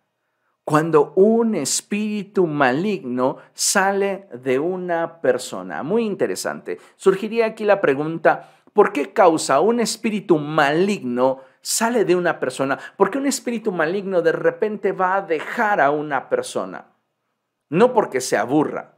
[0.67, 5.81] cuando un espíritu maligno sale de una persona.
[5.81, 6.77] Muy interesante.
[6.97, 12.77] Surgiría aquí la pregunta, ¿por qué causa un espíritu maligno sale de una persona?
[12.97, 16.87] ¿Por qué un espíritu maligno de repente va a dejar a una persona?
[17.69, 18.97] No porque se aburra,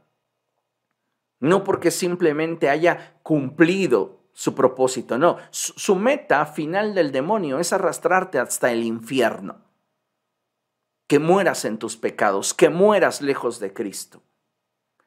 [1.38, 5.36] no porque simplemente haya cumplido su propósito, no.
[5.50, 9.69] Su, meta final del demonio es arrastrarte hasta el infierno
[11.10, 14.22] que mueras en tus pecados, que mueras lejos de Cristo.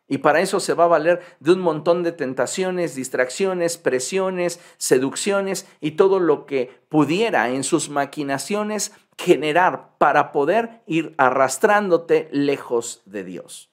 [0.06, 5.66] Y para eso se va a valer de un montón de tentaciones, distracciones, presiones, seducciones
[5.80, 13.24] y todo lo que pudiera en sus maquinaciones generar para poder ir arrastrándote lejos de
[13.24, 13.72] Dios.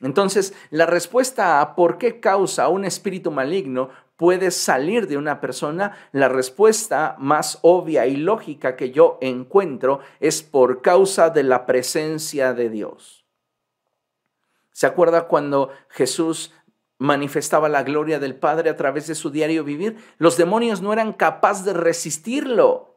[0.00, 5.96] Entonces, la respuesta a por qué causa un espíritu maligno puede salir de una persona,
[6.12, 12.54] la respuesta más obvia y lógica que yo encuentro es por causa de la presencia
[12.54, 13.26] de Dios.
[14.72, 16.52] ¿Se acuerda cuando Jesús
[16.98, 19.96] manifestaba la gloria del Padre a través de su diario vivir?
[20.18, 22.94] Los demonios no eran capaces de resistirlo.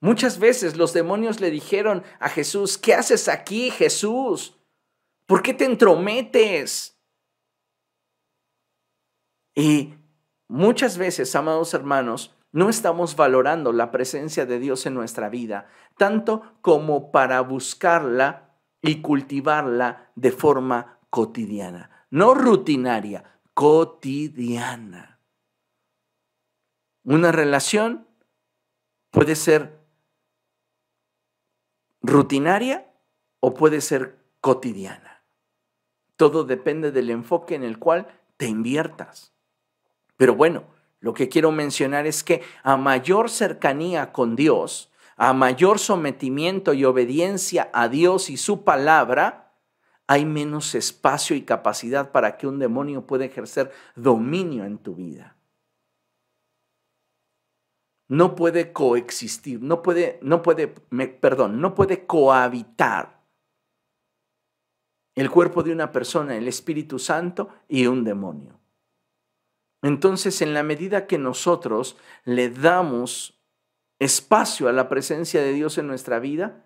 [0.00, 4.56] Muchas veces los demonios le dijeron a Jesús, ¿qué haces aquí, Jesús?
[5.26, 6.96] ¿Por qué te entrometes?
[9.54, 9.97] Y
[10.48, 15.68] Muchas veces, amados hermanos, no estamos valorando la presencia de Dios en nuestra vida,
[15.98, 25.20] tanto como para buscarla y cultivarla de forma cotidiana, no rutinaria, cotidiana.
[27.04, 28.06] Una relación
[29.10, 29.78] puede ser
[32.00, 32.90] rutinaria
[33.40, 35.24] o puede ser cotidiana.
[36.16, 39.37] Todo depende del enfoque en el cual te inviertas.
[40.18, 40.64] Pero bueno,
[41.00, 46.84] lo que quiero mencionar es que a mayor cercanía con Dios, a mayor sometimiento y
[46.84, 49.54] obediencia a Dios y su palabra,
[50.08, 55.36] hay menos espacio y capacidad para que un demonio pueda ejercer dominio en tu vida.
[58.08, 63.22] No puede coexistir, no puede, no puede, perdón, no puede cohabitar
[65.14, 68.58] el cuerpo de una persona, el Espíritu Santo y un demonio.
[69.82, 73.40] Entonces, en la medida que nosotros le damos
[73.98, 76.64] espacio a la presencia de Dios en nuestra vida,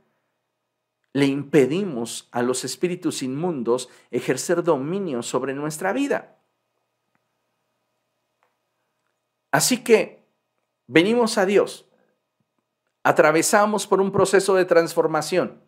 [1.13, 6.39] le impedimos a los espíritus inmundos ejercer dominio sobre nuestra vida.
[9.51, 10.25] Así que
[10.87, 11.87] venimos a Dios,
[13.03, 15.61] atravesamos por un proceso de transformación.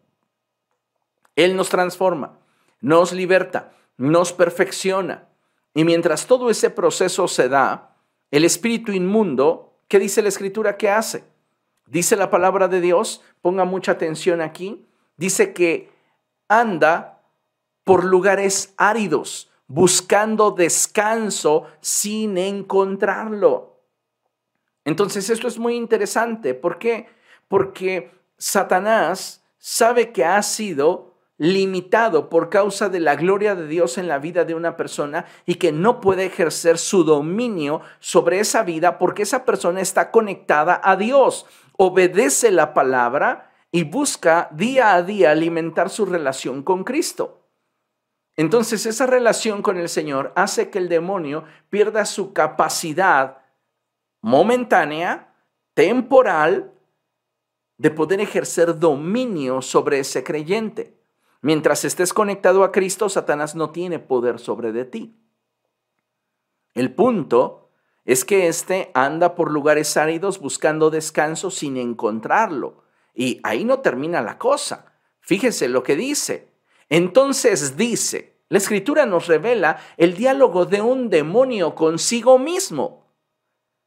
[1.36, 2.38] Él nos transforma,
[2.80, 5.28] nos liberta, nos perfecciona,
[5.74, 7.96] y mientras todo ese proceso se da,
[8.30, 11.24] el espíritu inmundo, ¿qué dice la escritura que hace?
[11.86, 15.92] Dice la palabra de Dios, ponga mucha atención aquí, dice que
[16.48, 17.22] anda
[17.82, 23.80] por lugares áridos, buscando descanso sin encontrarlo.
[24.84, 26.54] Entonces esto es muy interesante.
[26.54, 27.08] ¿Por qué?
[27.48, 34.06] Porque Satanás sabe que ha sido limitado por causa de la gloria de Dios en
[34.06, 38.98] la vida de una persona y que no puede ejercer su dominio sobre esa vida
[38.98, 45.32] porque esa persona está conectada a Dios, obedece la palabra y busca día a día
[45.32, 47.40] alimentar su relación con Cristo.
[48.36, 53.38] Entonces esa relación con el Señor hace que el demonio pierda su capacidad
[54.20, 55.34] momentánea,
[55.74, 56.72] temporal,
[57.76, 60.94] de poder ejercer dominio sobre ese creyente.
[61.44, 65.14] Mientras estés conectado a Cristo, Satanás no tiene poder sobre de ti.
[66.72, 67.68] El punto
[68.06, 72.84] es que éste anda por lugares áridos buscando descanso sin encontrarlo.
[73.12, 74.94] Y ahí no termina la cosa.
[75.20, 76.48] Fíjese lo que dice.
[76.88, 83.12] Entonces dice, la escritura nos revela el diálogo de un demonio consigo mismo.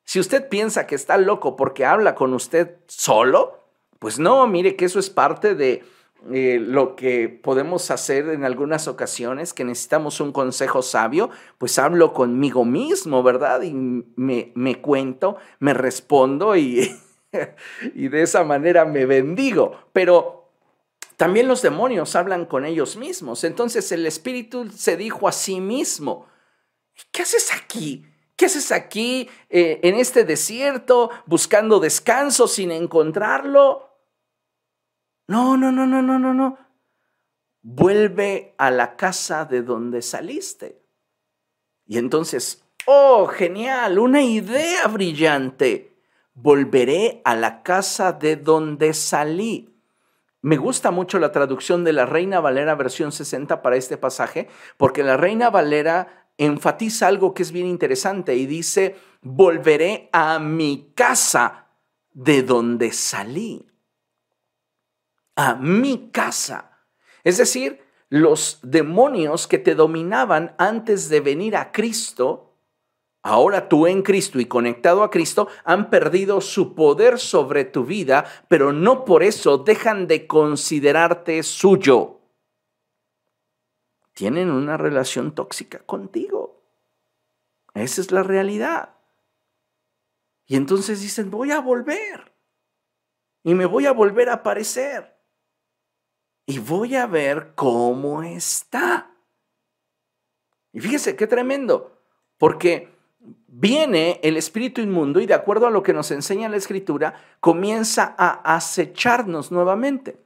[0.04, 3.64] Si usted piensa que está loco porque habla con usted solo,
[3.98, 5.84] pues no, mire que eso es parte de
[6.32, 12.14] eh, lo que podemos hacer en algunas ocasiones, que necesitamos un consejo sabio, pues hablo
[12.14, 13.62] conmigo mismo, ¿verdad?
[13.62, 17.00] Y me, me cuento, me respondo y,
[17.96, 19.78] y de esa manera me bendigo.
[19.94, 20.38] Pero
[21.18, 23.44] también los demonios hablan con ellos mismos.
[23.44, 26.28] Entonces el espíritu se dijo a sí mismo,
[27.12, 28.06] ¿qué haces aquí?
[28.36, 33.87] ¿Qué haces aquí eh, en este desierto buscando descanso sin encontrarlo?
[35.28, 36.58] No, no, no, no, no, no, no.
[37.62, 40.82] Vuelve a la casa de donde saliste.
[41.86, 45.98] Y entonces, oh, genial, una idea brillante.
[46.34, 49.74] Volveré a la casa de donde salí.
[50.42, 54.48] Me gusta mucho la traducción de la Reina Valera versión 60 para este pasaje,
[54.78, 60.94] porque la Reina Valera enfatiza algo que es bien interesante y dice, volveré a mi
[60.96, 61.68] casa
[62.14, 63.66] de donde salí
[65.38, 66.72] a mi casa.
[67.24, 67.80] Es decir,
[68.10, 72.56] los demonios que te dominaban antes de venir a Cristo,
[73.22, 78.26] ahora tú en Cristo y conectado a Cristo, han perdido su poder sobre tu vida,
[78.48, 82.20] pero no por eso dejan de considerarte suyo.
[84.14, 86.64] Tienen una relación tóxica contigo.
[87.76, 88.96] Esa es la realidad.
[90.48, 92.34] Y entonces dicen, voy a volver.
[93.44, 95.17] Y me voy a volver a aparecer
[96.48, 99.12] y voy a ver cómo está.
[100.72, 102.02] Y fíjese qué tremendo,
[102.38, 102.96] porque
[103.48, 108.16] viene el espíritu inmundo y de acuerdo a lo que nos enseña la escritura, comienza
[108.18, 110.24] a acecharnos nuevamente.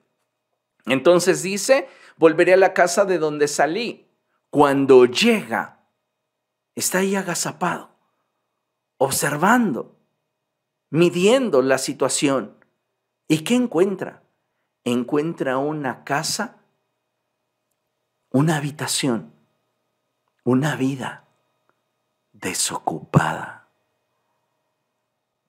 [0.86, 4.08] Entonces dice, volveré a la casa de donde salí.
[4.52, 5.88] Cuando llega,
[6.76, 7.96] está ahí agazapado,
[8.98, 9.96] observando,
[10.92, 12.58] midiendo la situación.
[13.28, 14.22] ¿Y qué encuentra?
[14.84, 16.58] Encuentra una casa,
[18.32, 19.34] una habitación,
[20.44, 21.26] una vida
[22.34, 23.70] desocupada,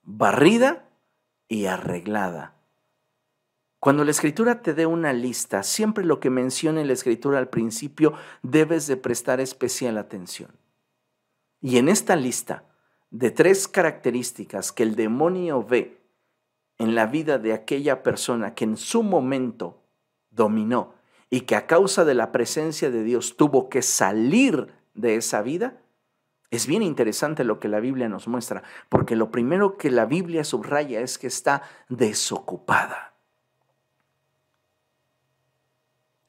[0.02, 0.88] barrida
[1.48, 2.56] y arreglada,
[3.78, 8.14] Cuando la escritura te dé una lista, siempre lo que menciona la escritura al principio
[8.42, 10.52] debes de prestar especial atención.
[11.60, 12.64] Y en esta lista
[13.10, 16.01] de tres características que el demonio ve
[16.82, 19.84] en la vida de aquella persona que en su momento
[20.30, 20.94] dominó
[21.30, 25.80] y que a causa de la presencia de Dios tuvo que salir de esa vida,
[26.50, 30.42] es bien interesante lo que la Biblia nos muestra, porque lo primero que la Biblia
[30.42, 33.14] subraya es que está desocupada.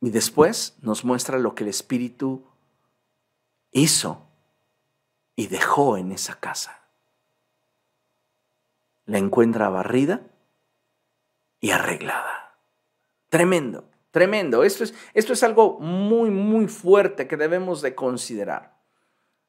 [0.02, 2.46] Y después nos muestra lo que el Espíritu
[3.72, 4.28] hizo
[5.36, 6.84] y dejó en esa casa.
[9.06, 10.22] La encuentra barrida
[11.64, 12.60] y arreglada.
[13.30, 14.66] Tremendo, tremendo.
[14.66, 18.78] Esto es, esto es algo muy, muy fuerte que debemos de considerar.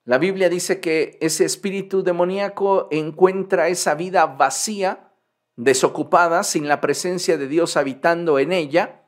[0.04, 5.12] La Biblia dice que ese espíritu demoníaco encuentra esa vida vacía,
[5.56, 9.02] desocupada, sin la presencia de Dios habitando en ella,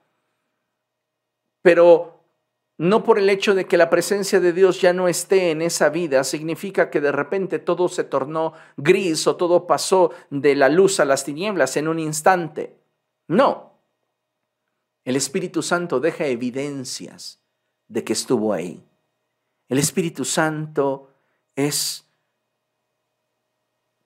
[1.63, 2.25] pero
[2.77, 5.91] no por el hecho de que la presencia de Dios ya no esté en esa
[5.91, 10.99] vida, significa que de repente todo se tornó gris o todo pasó de la luz
[10.99, 12.85] a las tinieblas en un instante.
[13.29, 13.73] No.
[15.05, 17.41] El Espíritu Santo deja evidencias
[17.89, 18.85] de que estuvo ahí.
[19.69, 21.13] El Espíritu Santo
[21.55, 22.05] es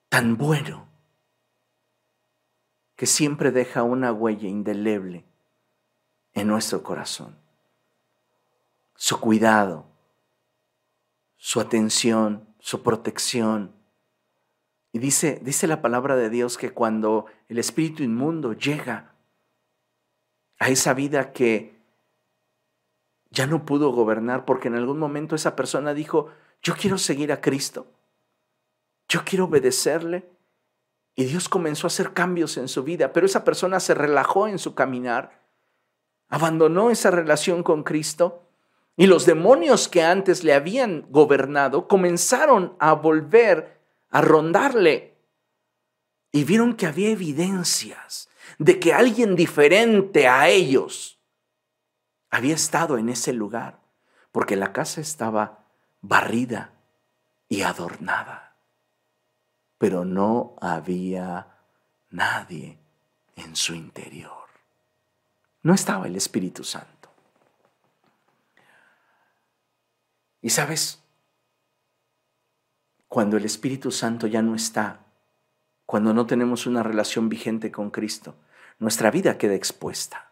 [0.09, 0.87] tan bueno
[2.95, 5.25] que siempre deja una huella indeleble
[6.33, 7.41] en nuestro corazón
[9.01, 9.87] su cuidado,
[11.35, 13.73] su atención, su protección.
[14.91, 19.10] Y dice, dice la palabra de Dios que cuando el espíritu inmundo llega
[20.61, 21.73] a esa vida que
[23.31, 26.27] ya no pudo gobernar porque en algún momento esa persona dijo,
[26.61, 27.87] yo quiero seguir a Cristo,
[29.09, 30.29] yo quiero obedecerle.
[31.15, 34.59] Y Dios comenzó a hacer cambios en su vida, pero esa persona se relajó en
[34.59, 35.41] su caminar,
[36.29, 38.43] abandonó esa relación con Cristo
[38.95, 43.79] y los demonios que antes le habían gobernado comenzaron a volver
[44.11, 45.17] a rondarle.
[46.31, 48.29] Y vieron que había evidencias
[48.61, 51.19] de que alguien diferente a ellos
[52.29, 53.79] había estado en ese lugar,
[54.31, 55.65] porque la casa estaba
[56.01, 56.71] barrida
[57.49, 58.55] y adornada,
[59.79, 61.57] pero no había
[62.11, 62.77] nadie
[63.35, 64.45] en su interior.
[65.63, 67.09] No estaba el Espíritu Santo.
[70.39, 71.01] Y sabes,
[73.07, 74.99] cuando el Espíritu Santo ya no está,
[75.87, 78.35] cuando no tenemos una relación vigente con Cristo,
[78.81, 80.31] nuestra vida queda expuesta.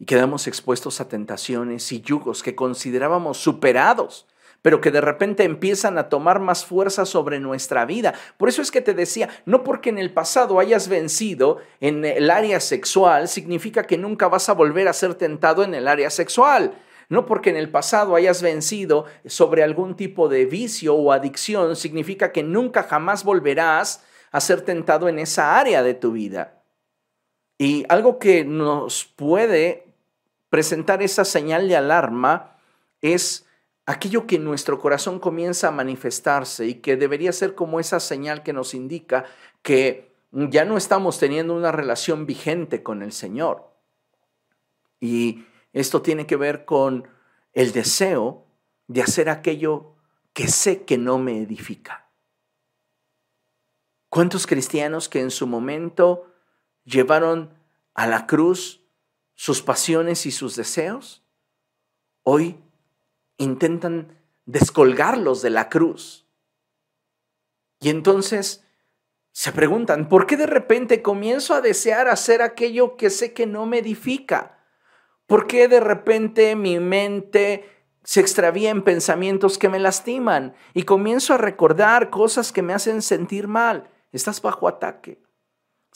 [0.00, 4.26] Y quedamos expuestos a tentaciones y yugos que considerábamos superados,
[4.62, 8.14] pero que de repente empiezan a tomar más fuerza sobre nuestra vida.
[8.36, 12.32] Por eso es que te decía, no porque en el pasado hayas vencido en el
[12.32, 16.74] área sexual, significa que nunca vas a volver a ser tentado en el área sexual.
[17.08, 22.32] No porque en el pasado hayas vencido sobre algún tipo de vicio o adicción, significa
[22.32, 24.02] que nunca jamás volverás
[24.32, 26.63] a ser tentado en esa área de tu vida.
[27.58, 29.86] Y algo que nos puede
[30.48, 32.56] presentar esa señal de alarma
[33.00, 33.46] es
[33.86, 38.42] aquello que en nuestro corazón comienza a manifestarse y que debería ser como esa señal
[38.42, 39.24] que nos indica
[39.62, 43.70] que ya no estamos teniendo una relación vigente con el Señor.
[45.00, 47.08] Y esto tiene que ver con
[47.52, 48.44] el deseo
[48.88, 49.94] de hacer aquello
[50.32, 52.08] que sé que no me edifica.
[54.08, 56.33] ¿Cuántos cristianos que en su momento
[56.84, 57.54] llevaron
[57.94, 58.82] a la cruz
[59.34, 61.24] sus pasiones y sus deseos,
[62.22, 62.60] hoy
[63.36, 66.26] intentan descolgarlos de la cruz?
[67.80, 68.64] Y entonces
[69.32, 73.66] se preguntan, ¿por qué de repente comienzo a desear hacer aquello que sé que no
[73.66, 74.58] me edifica?
[75.26, 77.68] ¿Por qué de repente mi mente
[78.04, 83.02] se extravía en pensamientos que me lastiman y comienzo a recordar cosas que me hacen
[83.02, 83.90] sentir mal?
[84.12, 85.23] Estás bajo ataque.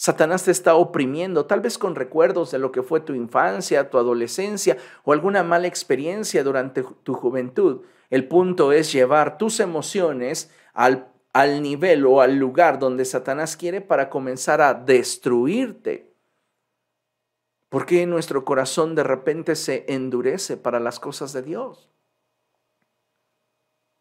[0.00, 3.98] Satanás te está oprimiendo, tal vez con recuerdos de lo que fue tu infancia, tu
[3.98, 7.80] adolescencia o alguna mala experiencia durante tu juventud.
[8.08, 13.80] El punto es llevar tus emociones al, al nivel o al lugar donde Satanás quiere
[13.80, 16.14] para comenzar a destruirte.
[17.68, 21.90] ¿Por qué nuestro corazón de repente se endurece para las cosas de Dios?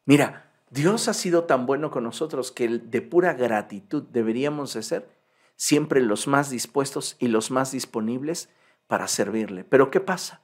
[0.06, 5.17] Mira, Dios ha sido tan bueno con nosotros que de pura gratitud deberíamos de ser
[5.58, 8.50] siempre los más dispuestos y los más disponibles
[8.88, 9.66] para servirle.
[9.66, 10.42] Pero ¿qué pasa?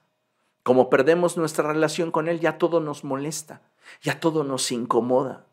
[0.62, 3.62] Como perdemos nuestra relación con Él, ya todo nos molesta,
[4.02, 5.46] ya todo nos incomoda.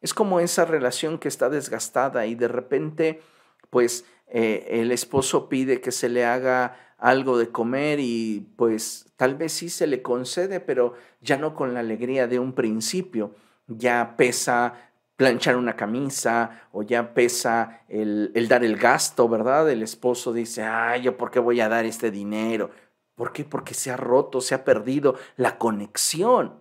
[0.00, 3.22] Es como esa relación que está desgastada y de repente
[3.70, 9.34] pues eh, el esposo pide que se le haga algo de comer y pues tal
[9.34, 13.34] vez sí se le concede, pero ya no con la alegría de un principio.
[13.66, 14.83] Ya pesa
[15.16, 19.70] planchar una camisa o ya pesa el, dar el gasto, ¿verdad?
[19.70, 22.70] El esposo dice, ay, ¿yo por qué voy a dar este dinero?
[23.14, 23.44] ¿Por qué?
[23.44, 26.60] Porque se ha roto, se ha perdido la conexión.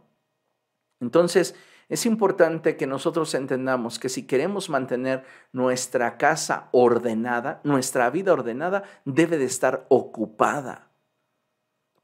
[1.00, 1.56] Entonces,
[1.90, 8.84] es importante que nosotros entendamos que si queremos mantener nuestra casa ordenada, nuestra vida ordenada
[9.04, 10.92] debe de estar ocupada.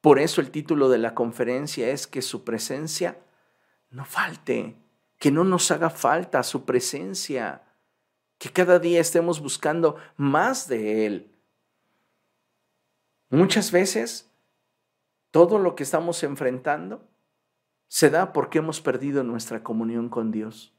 [0.01, 3.19] Por eso el título de la conferencia es que su presencia
[3.89, 4.75] no falte,
[5.19, 7.61] que no nos haga falta su presencia,
[8.37, 11.31] que cada día estemos buscando más de Él.
[13.29, 14.31] Muchas veces
[15.29, 17.07] todo lo que estamos enfrentando
[17.89, 20.73] se da porque hemos perdido nuestra comunión con Dios.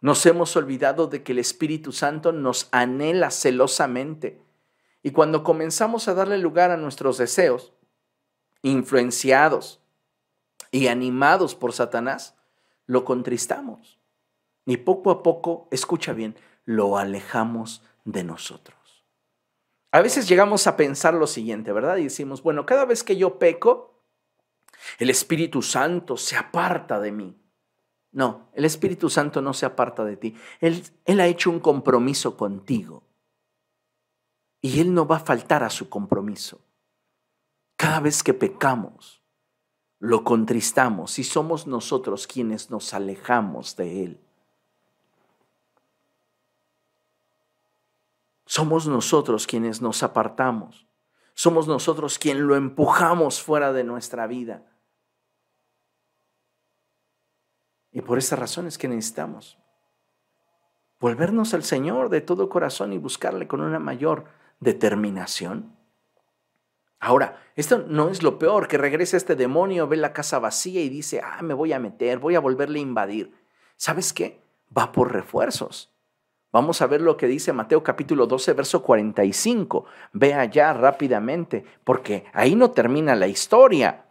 [0.00, 4.40] Nos hemos olvidado de que el Espíritu Santo nos anhela celosamente.
[5.02, 7.72] Y cuando comenzamos a darle lugar a nuestros deseos,
[8.62, 9.80] influenciados
[10.70, 12.37] y animados por Satanás,
[12.88, 14.00] lo contristamos.
[14.66, 16.34] Y poco a poco, escucha bien,
[16.64, 19.06] lo alejamos de nosotros.
[19.92, 21.98] A veces llegamos a pensar lo siguiente, ¿verdad?
[21.98, 24.02] Y decimos, bueno, cada vez que yo peco,
[24.98, 27.36] el Espíritu Santo se aparta de mí.
[28.10, 30.36] No, el Espíritu Santo no se aparta de ti.
[30.60, 33.04] Él, él ha hecho un compromiso contigo.
[34.60, 36.60] Y Él no va a faltar a su compromiso.
[37.76, 39.17] Cada vez que pecamos,
[40.00, 44.20] lo contristamos y somos nosotros quienes nos alejamos de Él.
[48.46, 50.86] Somos nosotros quienes nos apartamos.
[51.34, 54.64] Somos nosotros quienes lo empujamos fuera de nuestra vida.
[57.92, 59.58] Y por esa razón es que necesitamos
[61.00, 64.24] volvernos al Señor de todo corazón y buscarle con una mayor
[64.60, 65.77] determinación.
[67.00, 70.88] Ahora, esto no es lo peor, que regrese este demonio, ve la casa vacía y
[70.88, 73.32] dice, ah, me voy a meter, voy a volverle a invadir.
[73.76, 74.40] ¿Sabes qué?
[74.76, 75.92] Va por refuerzos.
[76.50, 79.84] Vamos a ver lo que dice Mateo capítulo 12, verso 45.
[80.12, 84.06] Ve allá rápidamente, porque ahí no termina la historia.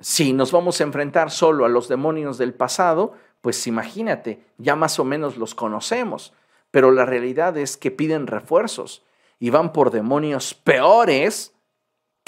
[0.00, 4.98] Si nos vamos a enfrentar solo a los demonios del pasado, pues imagínate, ya más
[4.98, 6.34] o menos los conocemos,
[6.70, 9.04] pero la realidad es que piden refuerzos
[9.38, 11.54] y van por demonios peores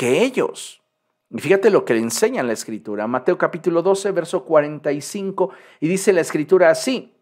[0.01, 0.81] que ellos.
[1.29, 6.15] Y fíjate lo que le enseña la escritura, Mateo capítulo 12, verso 45, y dice
[6.15, 7.13] la escritura así.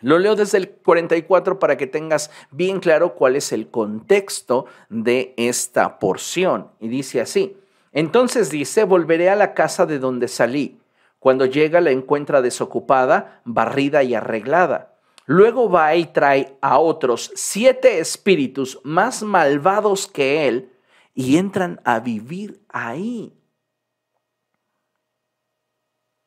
[0.00, 5.34] Lo leo desde el 44 para que tengas bien claro cuál es el contexto de
[5.36, 6.72] esta porción.
[6.80, 7.56] Y dice así,
[7.92, 10.80] entonces dice, volveré a la casa de donde salí.
[11.20, 14.96] Cuando llega la encuentra desocupada, barrida y arreglada.
[15.26, 20.69] Luego va y trae a otros siete espíritus más malvados que él
[21.14, 23.36] y entran a vivir ahí.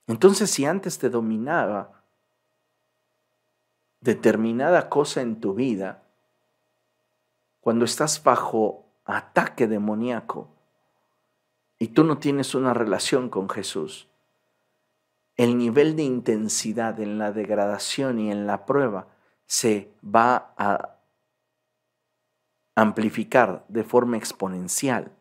[0.07, 2.03] Entonces si antes te dominaba
[4.01, 6.03] determinada cosa en tu vida,
[7.61, 10.49] cuando estás bajo ataque demoníaco,
[11.79, 14.07] y tú no tienes una relación con Jesús,
[15.35, 19.07] el nivel de intensidad en la degradación y en la prueba
[19.45, 20.92] se va a
[22.75, 25.11] amplificar de forma exponencial.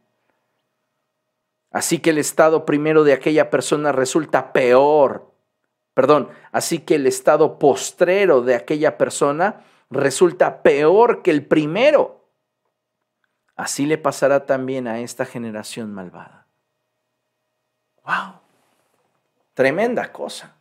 [1.71, 5.33] Así que el estado primero de aquella persona resulta peor.
[5.95, 12.29] Perdón, así que el estado postrero de aquella persona resulta peor que el primero.
[13.57, 16.47] Así le pasará también a esta generación malvada.
[18.05, 18.41] ¡Wow!
[19.55, 20.57] Tremenda cosa.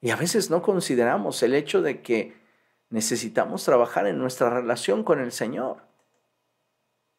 [0.00, 2.41] Y a veces no consideramos el hecho de que
[2.92, 5.78] necesitamos trabajar en nuestra relación con el Señor.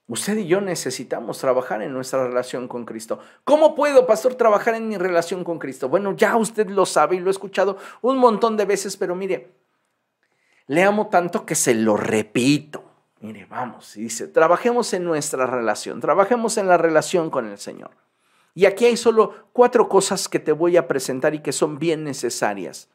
[0.07, 3.19] Usted y yo necesitamos trabajar en nuestra relación con Cristo.
[3.43, 5.89] ¿Cómo puedo, pastor, trabajar en mi relación con Cristo?
[5.89, 9.49] Bueno, ya usted lo sabe y lo he escuchado un montón de veces, pero mire,
[10.67, 12.83] le amo tanto que se lo repito.
[13.21, 17.91] Mire, vamos, y dice, trabajemos en nuestra relación, trabajemos en la relación con el Señor.
[18.53, 22.03] Y aquí hay solo cuatro cosas que te voy a presentar y que son bien
[22.03, 22.89] necesarias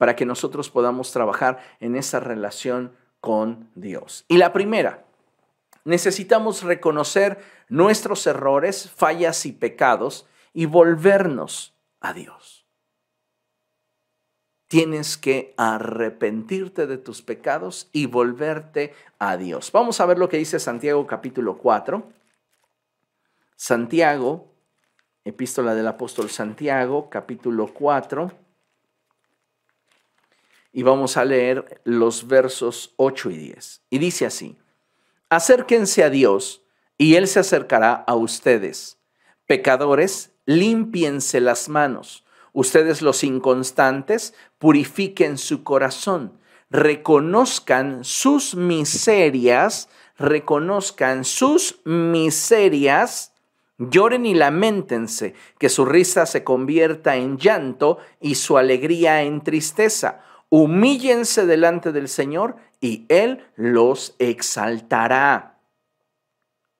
[0.00, 4.24] para que nosotros podamos trabajar en esa relación con Dios.
[4.28, 5.04] Y la primera,
[5.84, 7.38] necesitamos reconocer
[7.68, 12.64] nuestros errores, fallas y pecados y volvernos a Dios.
[14.68, 19.70] Tienes que arrepentirte de tus pecados y volverte a Dios.
[19.70, 22.10] Vamos a ver lo que dice Santiago capítulo 4.
[23.54, 24.50] Santiago
[25.24, 28.32] Epístola del apóstol Santiago, capítulo 4.
[30.72, 33.82] Y vamos a leer los versos 8 y 10.
[33.90, 34.56] Y dice así,
[35.28, 36.62] acérquense a Dios
[36.96, 38.98] y Él se acercará a ustedes.
[39.46, 42.24] Pecadores, límpiense las manos.
[42.52, 46.38] Ustedes los inconstantes, purifiquen su corazón.
[46.70, 53.32] Reconozcan sus miserias, reconozcan sus miserias,
[53.78, 60.20] lloren y lamentense, que su risa se convierta en llanto y su alegría en tristeza
[60.50, 65.58] humíllense delante del Señor y Él los exaltará.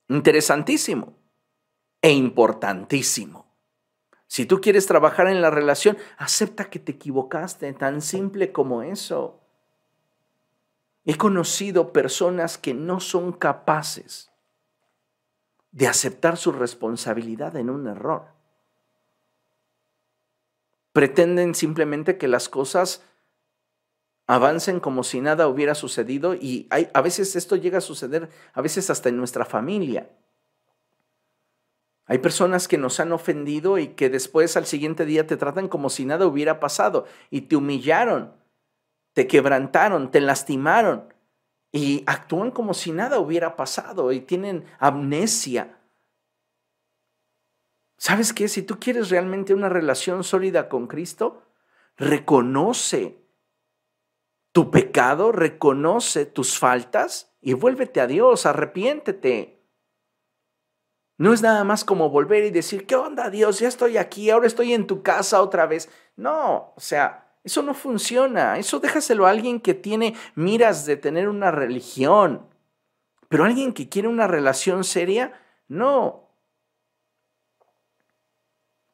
[0.08, 1.14] Interesantísimo
[2.02, 3.46] e importantísimo.
[4.26, 9.40] Si tú quieres trabajar en la relación, acepta que te equivocaste, tan simple como eso.
[11.04, 14.30] He conocido personas que no son capaces
[15.72, 18.28] de aceptar su responsabilidad en un error.
[20.92, 23.04] Pretenden simplemente que las cosas
[24.30, 28.88] avancen como si nada hubiera sucedido y a veces esto llega a suceder, a veces
[28.88, 30.08] hasta en nuestra familia.
[32.06, 35.90] Hay personas que nos han ofendido y que después al siguiente día te tratan como
[35.90, 38.32] si nada hubiera pasado y te humillaron,
[39.14, 41.12] te quebrantaron, te lastimaron
[41.72, 45.76] y actúan como si nada hubiera pasado y tienen amnesia.
[47.96, 48.46] ¿Sabes qué?
[48.46, 51.42] Si tú quieres realmente una relación sólida con Cristo,
[51.96, 53.19] reconoce
[54.52, 59.60] tu pecado, reconoce tus faltas y vuélvete a Dios, arrepiéntete.
[61.18, 63.58] No es nada más como volver y decir, ¿qué onda Dios?
[63.58, 65.90] Ya estoy aquí, ahora estoy en tu casa otra vez.
[66.16, 68.58] No, o sea, eso no funciona.
[68.58, 72.46] Eso déjaselo a alguien que tiene miras de tener una religión.
[73.28, 75.34] Pero alguien que quiere una relación seria,
[75.68, 76.29] no.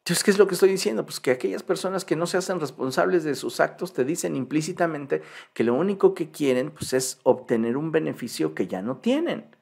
[0.07, 1.05] Entonces, ¿qué es lo que estoy diciendo?
[1.05, 5.21] Pues que aquellas personas que no se hacen responsables de sus actos te dicen implícitamente
[5.53, 9.57] que lo único que quieren pues, es obtener un beneficio que ya no tienen.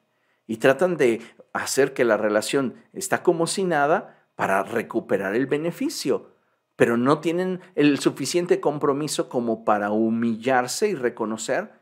[0.47, 1.23] Y tratan de
[1.55, 6.33] hacer que la relación está como si nada para recuperar el beneficio,
[6.77, 11.73] pero no tienen el suficiente compromiso como para humillarse y reconocer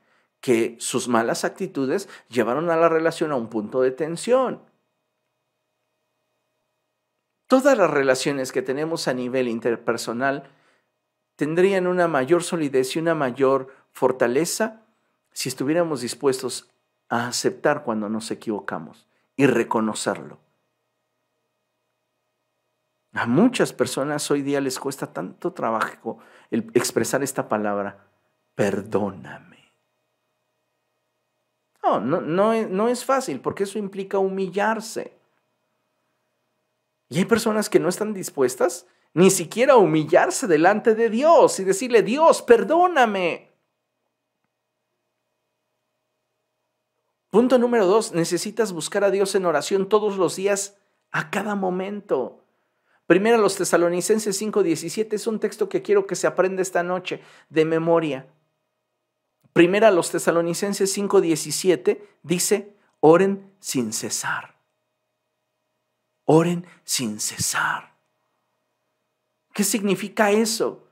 [0.41, 4.61] que sus malas actitudes llevaron a la relación a un punto de tensión.
[7.53, 10.45] Todas las relaciones que tenemos a nivel interpersonal
[11.37, 14.81] tendrían una mayor solidez y una mayor fortaleza
[15.33, 16.71] si estuviéramos dispuestos
[17.11, 20.39] a aceptar cuando nos equivocamos y reconocerlo.
[23.13, 27.99] A muchas personas hoy día les cuesta tanto trabajo expresar esta palabra,
[28.55, 29.71] perdóname.
[31.83, 35.21] No, no es fácil porque eso implica humillarse.
[37.13, 41.65] Y hay personas que no están dispuestas ni siquiera a humillarse delante de Dios y
[41.65, 43.51] decirle, Dios, perdóname.
[47.29, 50.79] Punto número dos, necesitas buscar a Dios en oración todos los días,
[51.11, 52.47] a cada momento.
[53.07, 57.67] Primero los Tesalonicenses 5:17 es un texto que quiero que se aprenda esta noche de
[57.67, 58.27] memoria.
[59.53, 64.52] Primera los Tesalonicenses 5:17 dice, oren sin cesar.
[66.35, 67.95] Oren sin cesar.
[69.53, 70.89] ¿Qué significa eso?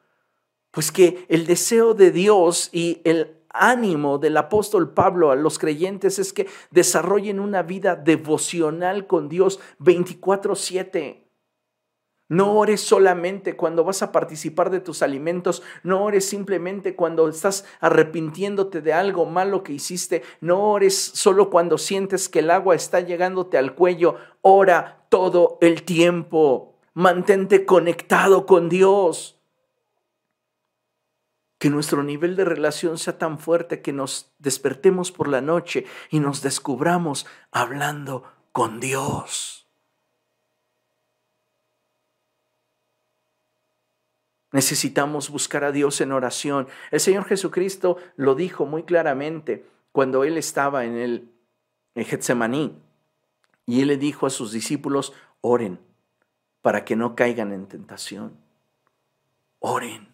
[0.71, 6.19] Pues que el deseo de Dios y el ánimo del apóstol Pablo a los creyentes
[6.19, 11.30] es que desarrollen una vida devocional con Dios 24/7.
[12.31, 17.65] No ores solamente cuando vas a participar de tus alimentos, no ores simplemente cuando estás
[17.81, 23.01] arrepintiéndote de algo malo que hiciste, no ores solo cuando sientes que el agua está
[23.01, 29.41] llegándote al cuello, ora todo el tiempo, mantente conectado con Dios.
[31.59, 36.21] Que nuestro nivel de relación sea tan fuerte que nos despertemos por la noche y
[36.21, 38.23] nos descubramos hablando
[38.53, 39.60] con Dios.
[44.53, 46.69] Necesitamos buscar a Dios en oración.
[46.91, 51.31] El Señor Jesucristo lo dijo muy claramente cuando Él estaba en el
[51.95, 52.77] en Getsemaní.
[53.67, 55.79] Y Él le dijo a sus discípulos, oren
[56.63, 58.37] para que no caigan en tentación.
[59.61, 60.13] Oren.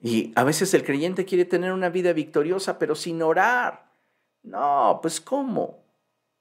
[0.00, 3.90] Y a veces el creyente quiere tener una vida victoriosa, pero sin orar.
[4.42, 5.82] No, pues ¿cómo?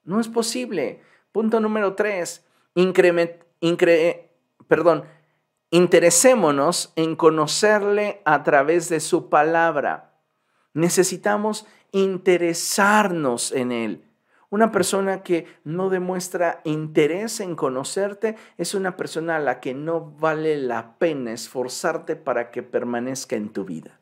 [0.03, 1.01] No es posible.
[1.31, 4.31] Punto número tres, increment, incre,
[4.67, 5.05] perdón,
[5.69, 10.13] Interesémonos en conocerle a través de su palabra.
[10.73, 14.03] Necesitamos interesarnos en él.
[14.49, 20.11] Una persona que no demuestra interés en conocerte es una persona a la que no
[20.11, 23.99] vale la pena esforzarte para que permanezca en tu vida.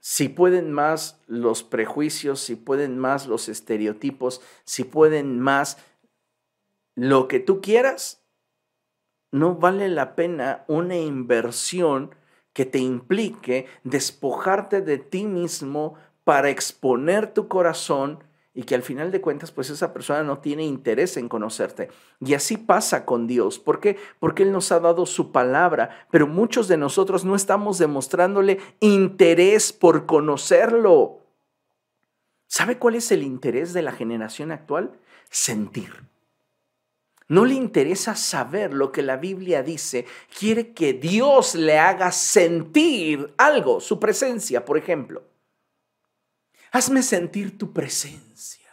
[0.00, 5.78] Si pueden más los prejuicios, si pueden más los estereotipos, si pueden más
[6.96, 8.21] lo que tú quieras,
[9.32, 12.14] no vale la pena una inversión
[12.52, 18.22] que te implique despojarte de ti mismo para exponer tu corazón
[18.54, 21.88] y que al final de cuentas pues esa persona no tiene interés en conocerte.
[22.20, 23.58] Y así pasa con Dios.
[23.58, 23.96] ¿Por qué?
[24.20, 29.72] Porque Él nos ha dado su palabra, pero muchos de nosotros no estamos demostrándole interés
[29.72, 31.20] por conocerlo.
[32.46, 34.92] ¿Sabe cuál es el interés de la generación actual?
[35.30, 36.12] Sentir.
[37.28, 40.06] No le interesa saber lo que la Biblia dice,
[40.38, 45.24] quiere que Dios le haga sentir algo, su presencia, por ejemplo.
[46.72, 48.70] Hazme sentir tu presencia.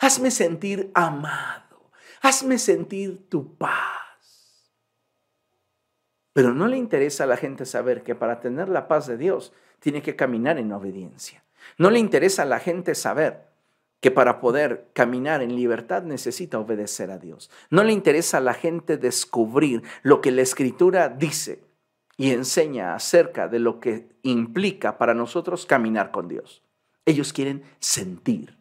[0.00, 1.90] Hazme sentir amado.
[2.20, 4.02] Hazme sentir tu paz.
[6.32, 9.52] Pero no le interesa a la gente saber que para tener la paz de Dios
[9.80, 11.44] tiene que caminar en obediencia.
[11.78, 13.51] No le interesa a la gente saber
[14.02, 17.50] que para poder caminar en libertad necesita obedecer a Dios.
[17.70, 21.62] No le interesa a la gente descubrir lo que la escritura dice
[22.16, 26.64] y enseña acerca de lo que implica para nosotros caminar con Dios.
[27.06, 28.58] Ellos quieren sentir.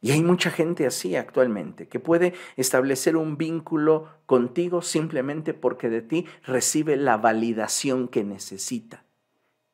[0.00, 6.02] Y hay mucha gente así actualmente, que puede establecer un vínculo contigo simplemente porque de
[6.02, 9.04] ti recibe la validación que necesita.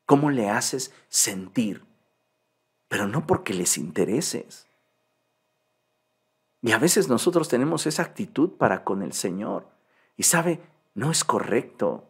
[0.04, 1.86] ¿Cómo le haces sentir?
[2.88, 4.66] Pero no porque les intereses.
[6.62, 9.66] Y a veces nosotros tenemos esa actitud para con el Señor.
[10.16, 10.60] Y sabe,
[10.94, 12.04] no es correcto.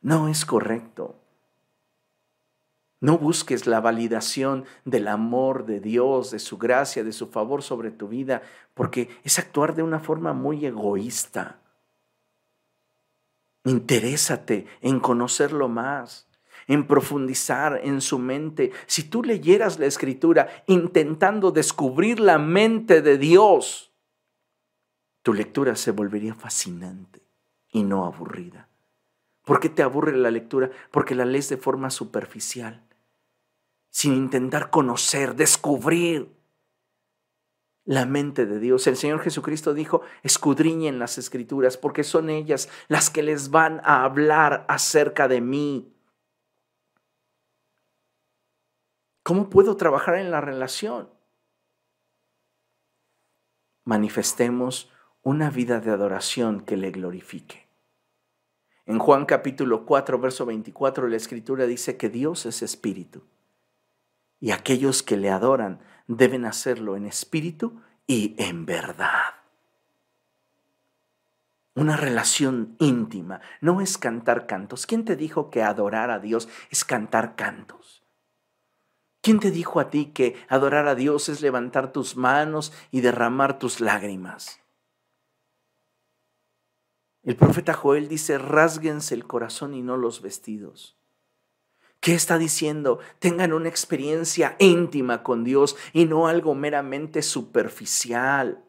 [0.00, 1.16] No es correcto.
[3.00, 7.90] No busques la validación del amor de Dios, de su gracia, de su favor sobre
[7.90, 8.42] tu vida,
[8.74, 11.58] porque es actuar de una forma muy egoísta.
[13.64, 16.28] Interésate en conocerlo más
[16.66, 18.72] en profundizar en su mente.
[18.86, 23.92] Si tú leyeras la escritura intentando descubrir la mente de Dios,
[25.22, 27.22] tu lectura se volvería fascinante
[27.70, 28.68] y no aburrida.
[29.44, 30.70] ¿Por qué te aburre la lectura?
[30.90, 32.82] Porque la lees de forma superficial,
[33.90, 36.28] sin intentar conocer, descubrir
[37.84, 38.86] la mente de Dios.
[38.86, 44.04] El Señor Jesucristo dijo, escudriñen las escrituras, porque son ellas las que les van a
[44.04, 45.92] hablar acerca de mí.
[49.22, 51.08] ¿Cómo puedo trabajar en la relación?
[53.84, 54.90] Manifestemos
[55.22, 57.68] una vida de adoración que le glorifique.
[58.84, 63.22] En Juan capítulo 4, verso 24, la escritura dice que Dios es espíritu
[64.40, 69.36] y aquellos que le adoran deben hacerlo en espíritu y en verdad.
[71.76, 74.84] Una relación íntima no es cantar cantos.
[74.84, 78.01] ¿Quién te dijo que adorar a Dios es cantar cantos?
[79.22, 83.60] ¿Quién te dijo a ti que adorar a Dios es levantar tus manos y derramar
[83.60, 84.60] tus lágrimas?
[87.22, 90.98] El profeta Joel dice, rásguense el corazón y no los vestidos.
[92.00, 92.98] ¿Qué está diciendo?
[93.20, 98.64] Tengan una experiencia íntima con Dios y no algo meramente superficial.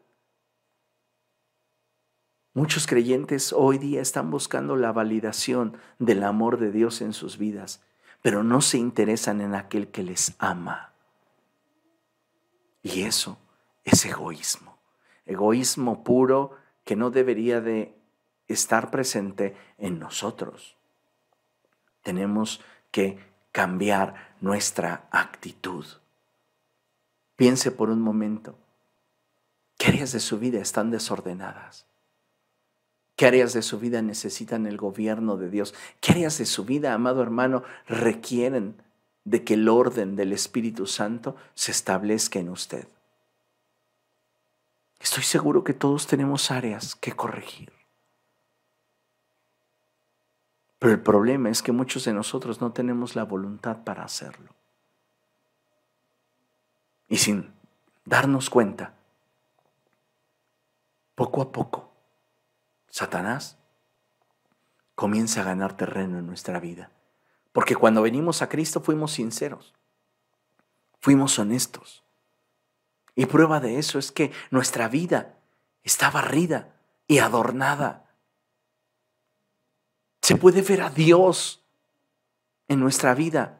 [2.52, 7.82] Muchos creyentes hoy día están buscando la validación del amor de Dios en sus vidas
[8.24, 10.94] pero no se interesan en aquel que les ama.
[12.82, 13.36] Y eso
[13.84, 14.78] es egoísmo,
[15.26, 16.56] egoísmo puro
[16.86, 17.94] que no debería de
[18.48, 20.78] estar presente en nosotros.
[22.02, 23.18] Tenemos que
[23.52, 25.84] cambiar nuestra actitud.
[27.36, 28.56] Piense por un momento,
[29.76, 31.86] ¿qué áreas de su vida están desordenadas?
[33.16, 35.74] ¿Qué áreas de su vida necesitan el gobierno de Dios?
[36.00, 38.74] ¿Qué áreas de su vida, amado hermano, requieren
[39.24, 42.88] de que el orden del Espíritu Santo se establezca en usted?
[44.98, 47.72] Estoy seguro que todos tenemos áreas que corregir.
[50.78, 54.50] Pero el problema es que muchos de nosotros no tenemos la voluntad para hacerlo.
[57.08, 57.52] Y sin
[58.04, 58.94] darnos cuenta,
[61.14, 61.93] poco a poco,
[62.94, 63.58] Satanás
[64.94, 66.92] comienza a ganar terreno en nuestra vida.
[67.50, 69.74] Porque cuando venimos a Cristo fuimos sinceros,
[71.00, 72.04] fuimos honestos.
[73.16, 75.34] Y prueba de eso es que nuestra vida
[75.82, 76.72] está barrida
[77.08, 78.14] y adornada.
[80.22, 81.64] Se puede ver a Dios
[82.68, 83.58] en nuestra vida,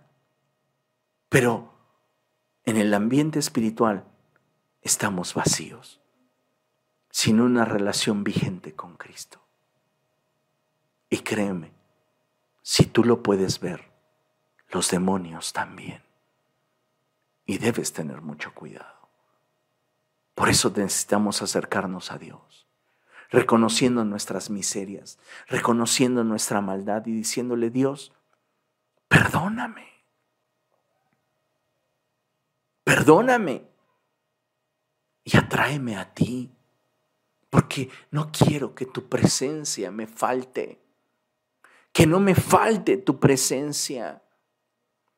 [1.29, 1.75] pero
[2.65, 4.05] en el ambiente espiritual
[4.81, 6.01] estamos vacíos,
[7.15, 9.41] sin una relación vigente con Cristo.
[11.09, 11.71] Y créeme,
[12.61, 13.89] si tú lo puedes ver,
[14.71, 16.03] los demonios también.
[17.47, 19.09] Y debes tener mucho cuidado.
[20.35, 22.67] Por eso necesitamos acercarnos a Dios,
[23.31, 28.13] reconociendo nuestras miserias, reconociendo nuestra maldad y diciéndole, Dios,
[29.07, 29.87] perdóname.
[32.83, 33.69] Perdóname
[35.23, 36.51] y atráeme a ti,
[37.55, 40.81] porque no quiero que tu presencia me falte,
[41.93, 44.25] que no me falte tu presencia.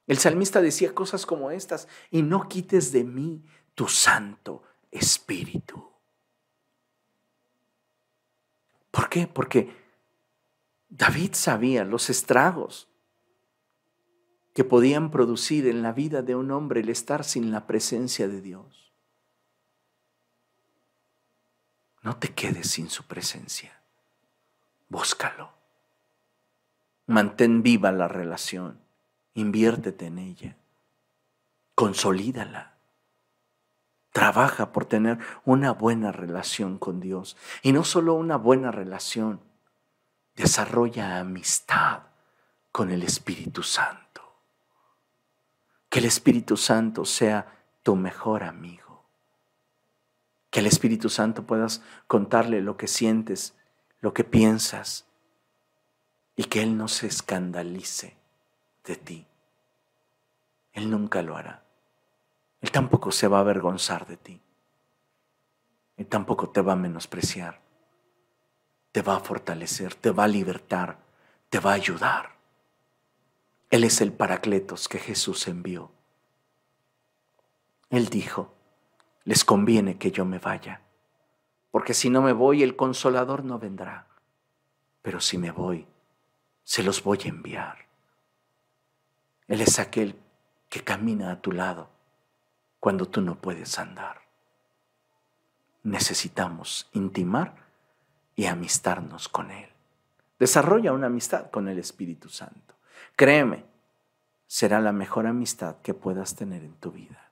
[0.07, 3.43] El salmista decía cosas como estas, y no quites de mí
[3.74, 5.82] tu santo espíritu.
[8.91, 9.26] ¿Por qué?
[9.26, 9.74] Porque
[10.91, 12.87] David sabía los estragos
[14.53, 18.43] que podían producir en la vida de un hombre el estar sin la presencia de
[18.43, 18.86] Dios.
[22.07, 23.80] No te quedes sin su presencia.
[24.88, 25.50] Búscalo.
[27.07, 28.78] Mantén viva la relación.
[29.34, 30.57] Inviértete en ella.
[31.74, 32.74] Consolídala.
[34.12, 37.36] Trabaja por tener una buena relación con Dios.
[37.62, 39.40] Y no solo una buena relación,
[40.36, 42.02] desarrolla amistad
[42.70, 44.22] con el Espíritu Santo.
[45.88, 48.86] Que el Espíritu Santo sea tu mejor amigo.
[50.57, 53.54] Que el Espíritu Santo puedas contarle lo que sientes,
[54.00, 55.04] lo que piensas,
[56.34, 58.16] y que Él no se escandalice
[58.82, 59.26] de ti.
[60.72, 61.62] Él nunca lo hará.
[62.62, 64.40] Él tampoco se va a avergonzar de ti.
[65.98, 67.61] Él tampoco te va a menospreciar.
[68.92, 71.00] Te va a fortalecer, te va a libertar,
[71.50, 72.34] te va a ayudar.
[73.68, 75.90] Él es el Paracletos que Jesús envió.
[77.90, 78.55] Él dijo,
[79.27, 80.81] les conviene que yo me vaya,
[81.72, 84.07] porque si no me voy el consolador no vendrá,
[85.03, 85.87] pero si me voy,
[86.62, 87.87] se los voy a enviar.
[89.49, 90.16] Él es aquel
[90.68, 91.91] que camina a tu lado
[92.79, 94.20] cuando tú no puedes andar.
[95.83, 97.57] Necesitamos intimar
[98.37, 99.68] y amistarnos con Él.
[100.39, 102.74] Desarrolla una amistad con el Espíritu Santo.
[103.16, 103.64] Créeme,
[104.47, 107.26] será la mejor amistad que puedas tener en tu vida.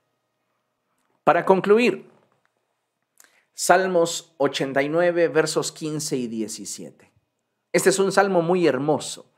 [1.25, 2.11] Para concluir,
[3.55, 7.13] Salmos 89, versos 15 y 17.
[7.73, 9.31] Este es un salmo muy hermoso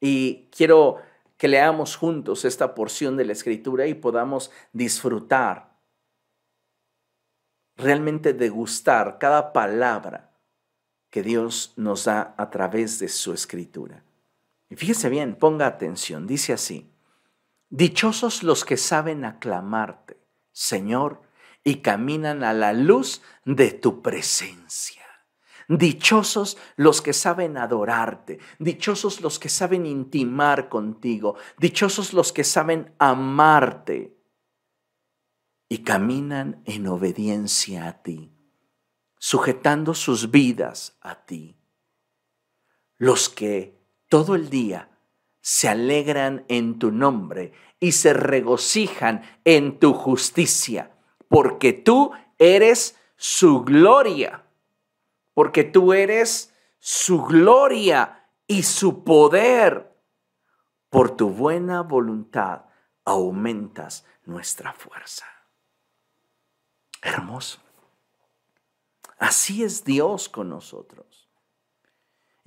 [0.00, 0.98] y quiero
[1.36, 5.76] que leamos juntos esta porción de la escritura y podamos disfrutar,
[7.76, 10.30] realmente degustar cada palabra
[11.10, 14.04] que Dios nos da a través de su escritura.
[14.68, 16.88] Y fíjese bien, ponga atención, dice así,
[17.68, 20.19] dichosos los que saben aclamarte,
[20.52, 21.22] Señor,
[21.64, 25.04] y caminan a la luz de tu presencia.
[25.68, 32.92] Dichosos los que saben adorarte, dichosos los que saben intimar contigo, dichosos los que saben
[32.98, 34.16] amarte
[35.68, 38.32] y caminan en obediencia a ti,
[39.16, 41.56] sujetando sus vidas a ti.
[42.96, 44.89] Los que todo el día
[45.40, 50.90] se alegran en tu nombre y se regocijan en tu justicia,
[51.28, 54.44] porque tú eres su gloria,
[55.34, 59.86] porque tú eres su gloria y su poder.
[60.88, 62.64] Por tu buena voluntad
[63.04, 65.26] aumentas nuestra fuerza.
[67.02, 67.60] Hermoso.
[69.18, 71.09] Así es Dios con nosotros.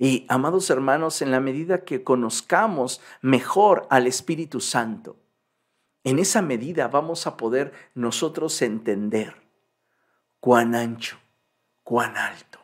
[0.04, 5.16] Y amados hermanos, en la medida que conozcamos mejor al Espíritu Santo,
[6.04, 9.34] en esa medida vamos a poder nosotros entender
[10.40, 11.16] cuán ancho,
[11.82, 12.58] cuán alto,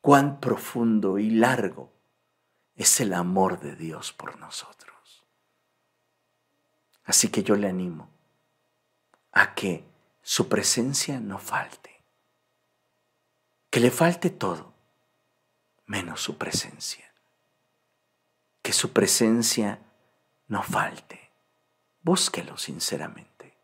[0.00, 1.92] cuán profundo y largo
[2.74, 5.24] es el amor de Dios por nosotros.
[7.04, 8.08] Así que yo le animo
[9.30, 9.84] a que
[10.20, 12.02] su presencia no falte,
[13.70, 14.73] que le falte todo,
[15.86, 17.12] menos su presencia.
[18.62, 19.80] Que su presencia
[20.48, 21.30] no falte.
[22.02, 23.56] Búsquelo sinceramente.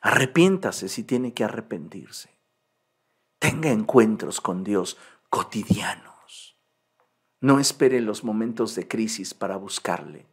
[0.00, 2.30] Arrepiéntase si tiene que arrepentirse.
[3.38, 4.96] Tenga encuentros con Dios
[5.28, 6.56] cotidianos.
[7.40, 10.26] No espere los momentos de crisis para buscarle.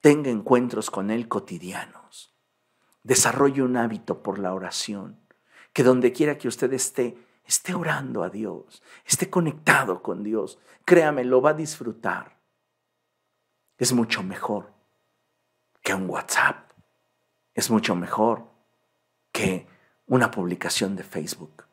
[0.00, 2.34] Tenga encuentros con Él cotidianos.
[3.04, 5.20] Desarrolle un hábito por la oración,
[5.72, 7.16] que donde quiera que usted esté,
[7.46, 12.38] esté orando a Dios, esté conectado con Dios, créame, lo va a disfrutar.
[13.76, 14.72] Es mucho mejor
[15.82, 16.72] que un WhatsApp.
[17.52, 18.46] Es mucho mejor
[19.30, 19.66] que
[20.06, 21.64] una publicación de Facebook.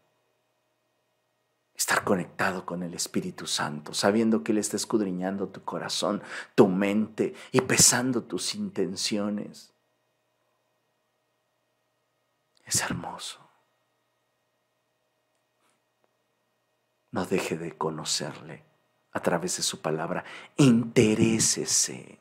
[1.73, 6.21] Estar conectado con el Espíritu Santo, sabiendo que Él está escudriñando tu corazón,
[6.53, 9.73] tu mente y pesando tus intenciones.
[12.65, 13.40] Es hermoso.
[17.11, 18.63] No deje de conocerle
[19.11, 20.23] a través de su palabra.
[20.57, 22.19] Interésese.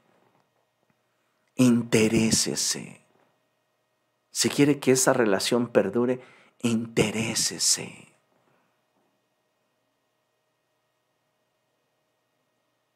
[1.55, 3.01] Interésese.
[4.31, 6.21] Si quiere que esa relación perdure,
[6.61, 8.09] interésese.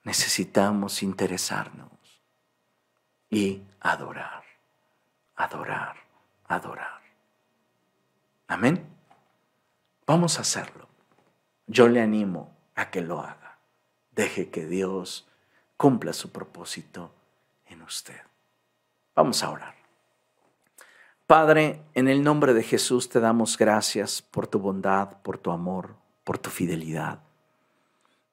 [0.03, 1.91] Necesitamos interesarnos
[3.31, 4.45] y adorar,
[5.35, 5.97] adorar,
[6.47, 7.01] adorar.
[8.47, 8.87] Amén.
[10.07, 10.94] Vamos a hacerlo.
[11.67, 13.59] Yo le animo a que lo haga.
[14.13, 15.27] Deje que Dios
[15.77, 17.13] cumpla su propósito
[17.67, 18.21] en usted.
[19.15, 19.75] Vamos a orar.
[21.27, 25.95] Padre, en el nombre de Jesús te damos gracias por tu bondad, por tu amor,
[26.23, 27.21] por tu fidelidad.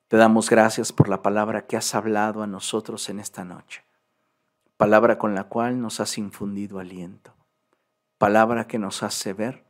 [0.10, 3.86] Te damos gracias por la palabra que has hablado a nosotros en esta noche,
[4.76, 7.34] palabra con la cual nos has infundido aliento,
[8.18, 9.64] palabra que nos hace ver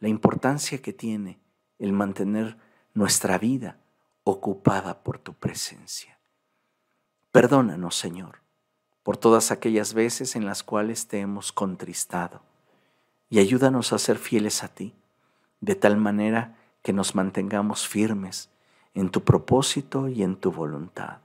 [0.00, 1.38] la importancia que tiene
[1.78, 2.56] el mantener
[2.94, 3.76] nuestra vida
[4.22, 6.18] ocupada por tu presencia.
[7.32, 8.38] Perdónanos, Señor,
[9.02, 12.40] por todas aquellas veces en las cuales te hemos contristado
[13.28, 14.94] y ayúdanos a ser fieles a ti,
[15.60, 18.50] de tal manera que nos mantengamos firmes
[18.94, 21.18] en tu propósito y en tu voluntad.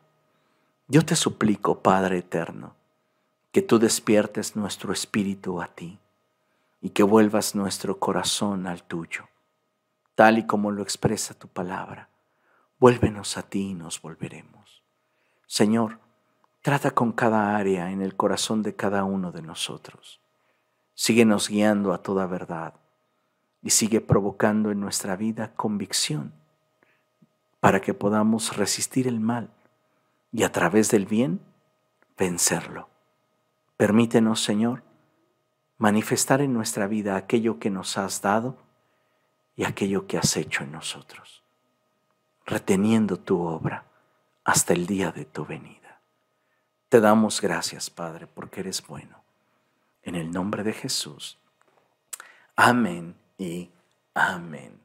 [0.87, 2.73] Yo te suplico, Padre eterno,
[3.51, 5.99] que tú despiertes nuestro espíritu a ti
[6.81, 9.27] y que vuelvas nuestro corazón al tuyo,
[10.19, 12.09] tal y como lo expresa tu palabra.
[12.77, 14.83] Vuélvenos a ti y nos volveremos.
[15.47, 15.99] Señor,
[16.61, 20.19] trata con cada área en el corazón de cada uno de nosotros
[21.01, 22.73] Síguenos guiando a toda verdad
[23.61, 26.33] y sigue provocando en nuestra vida convicción
[27.61, 29.49] para que podamos resistir el mal
[30.33, 31.39] y a través del bien
[32.17, 32.89] vencerlo.
[33.77, 34.83] Permítenos, Señor,
[35.77, 38.57] manifestar en nuestra vida aquello que nos has dado
[39.59, 41.43] y aquello que has hecho en nosotros,
[42.45, 43.83] reteniendo tu obra
[44.45, 45.99] hasta el día de tu venida.
[46.87, 49.21] Te damos gracias, Padre, porque eres bueno
[50.03, 51.37] en el nombre de Jesús.
[52.55, 53.69] Amén y
[54.13, 54.79] amén.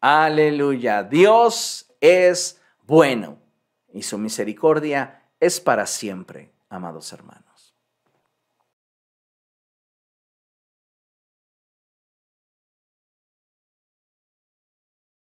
[0.00, 1.02] Aleluya.
[1.02, 3.38] Dios es bueno
[3.92, 7.51] y su misericordia es para siempre, amados hermanos.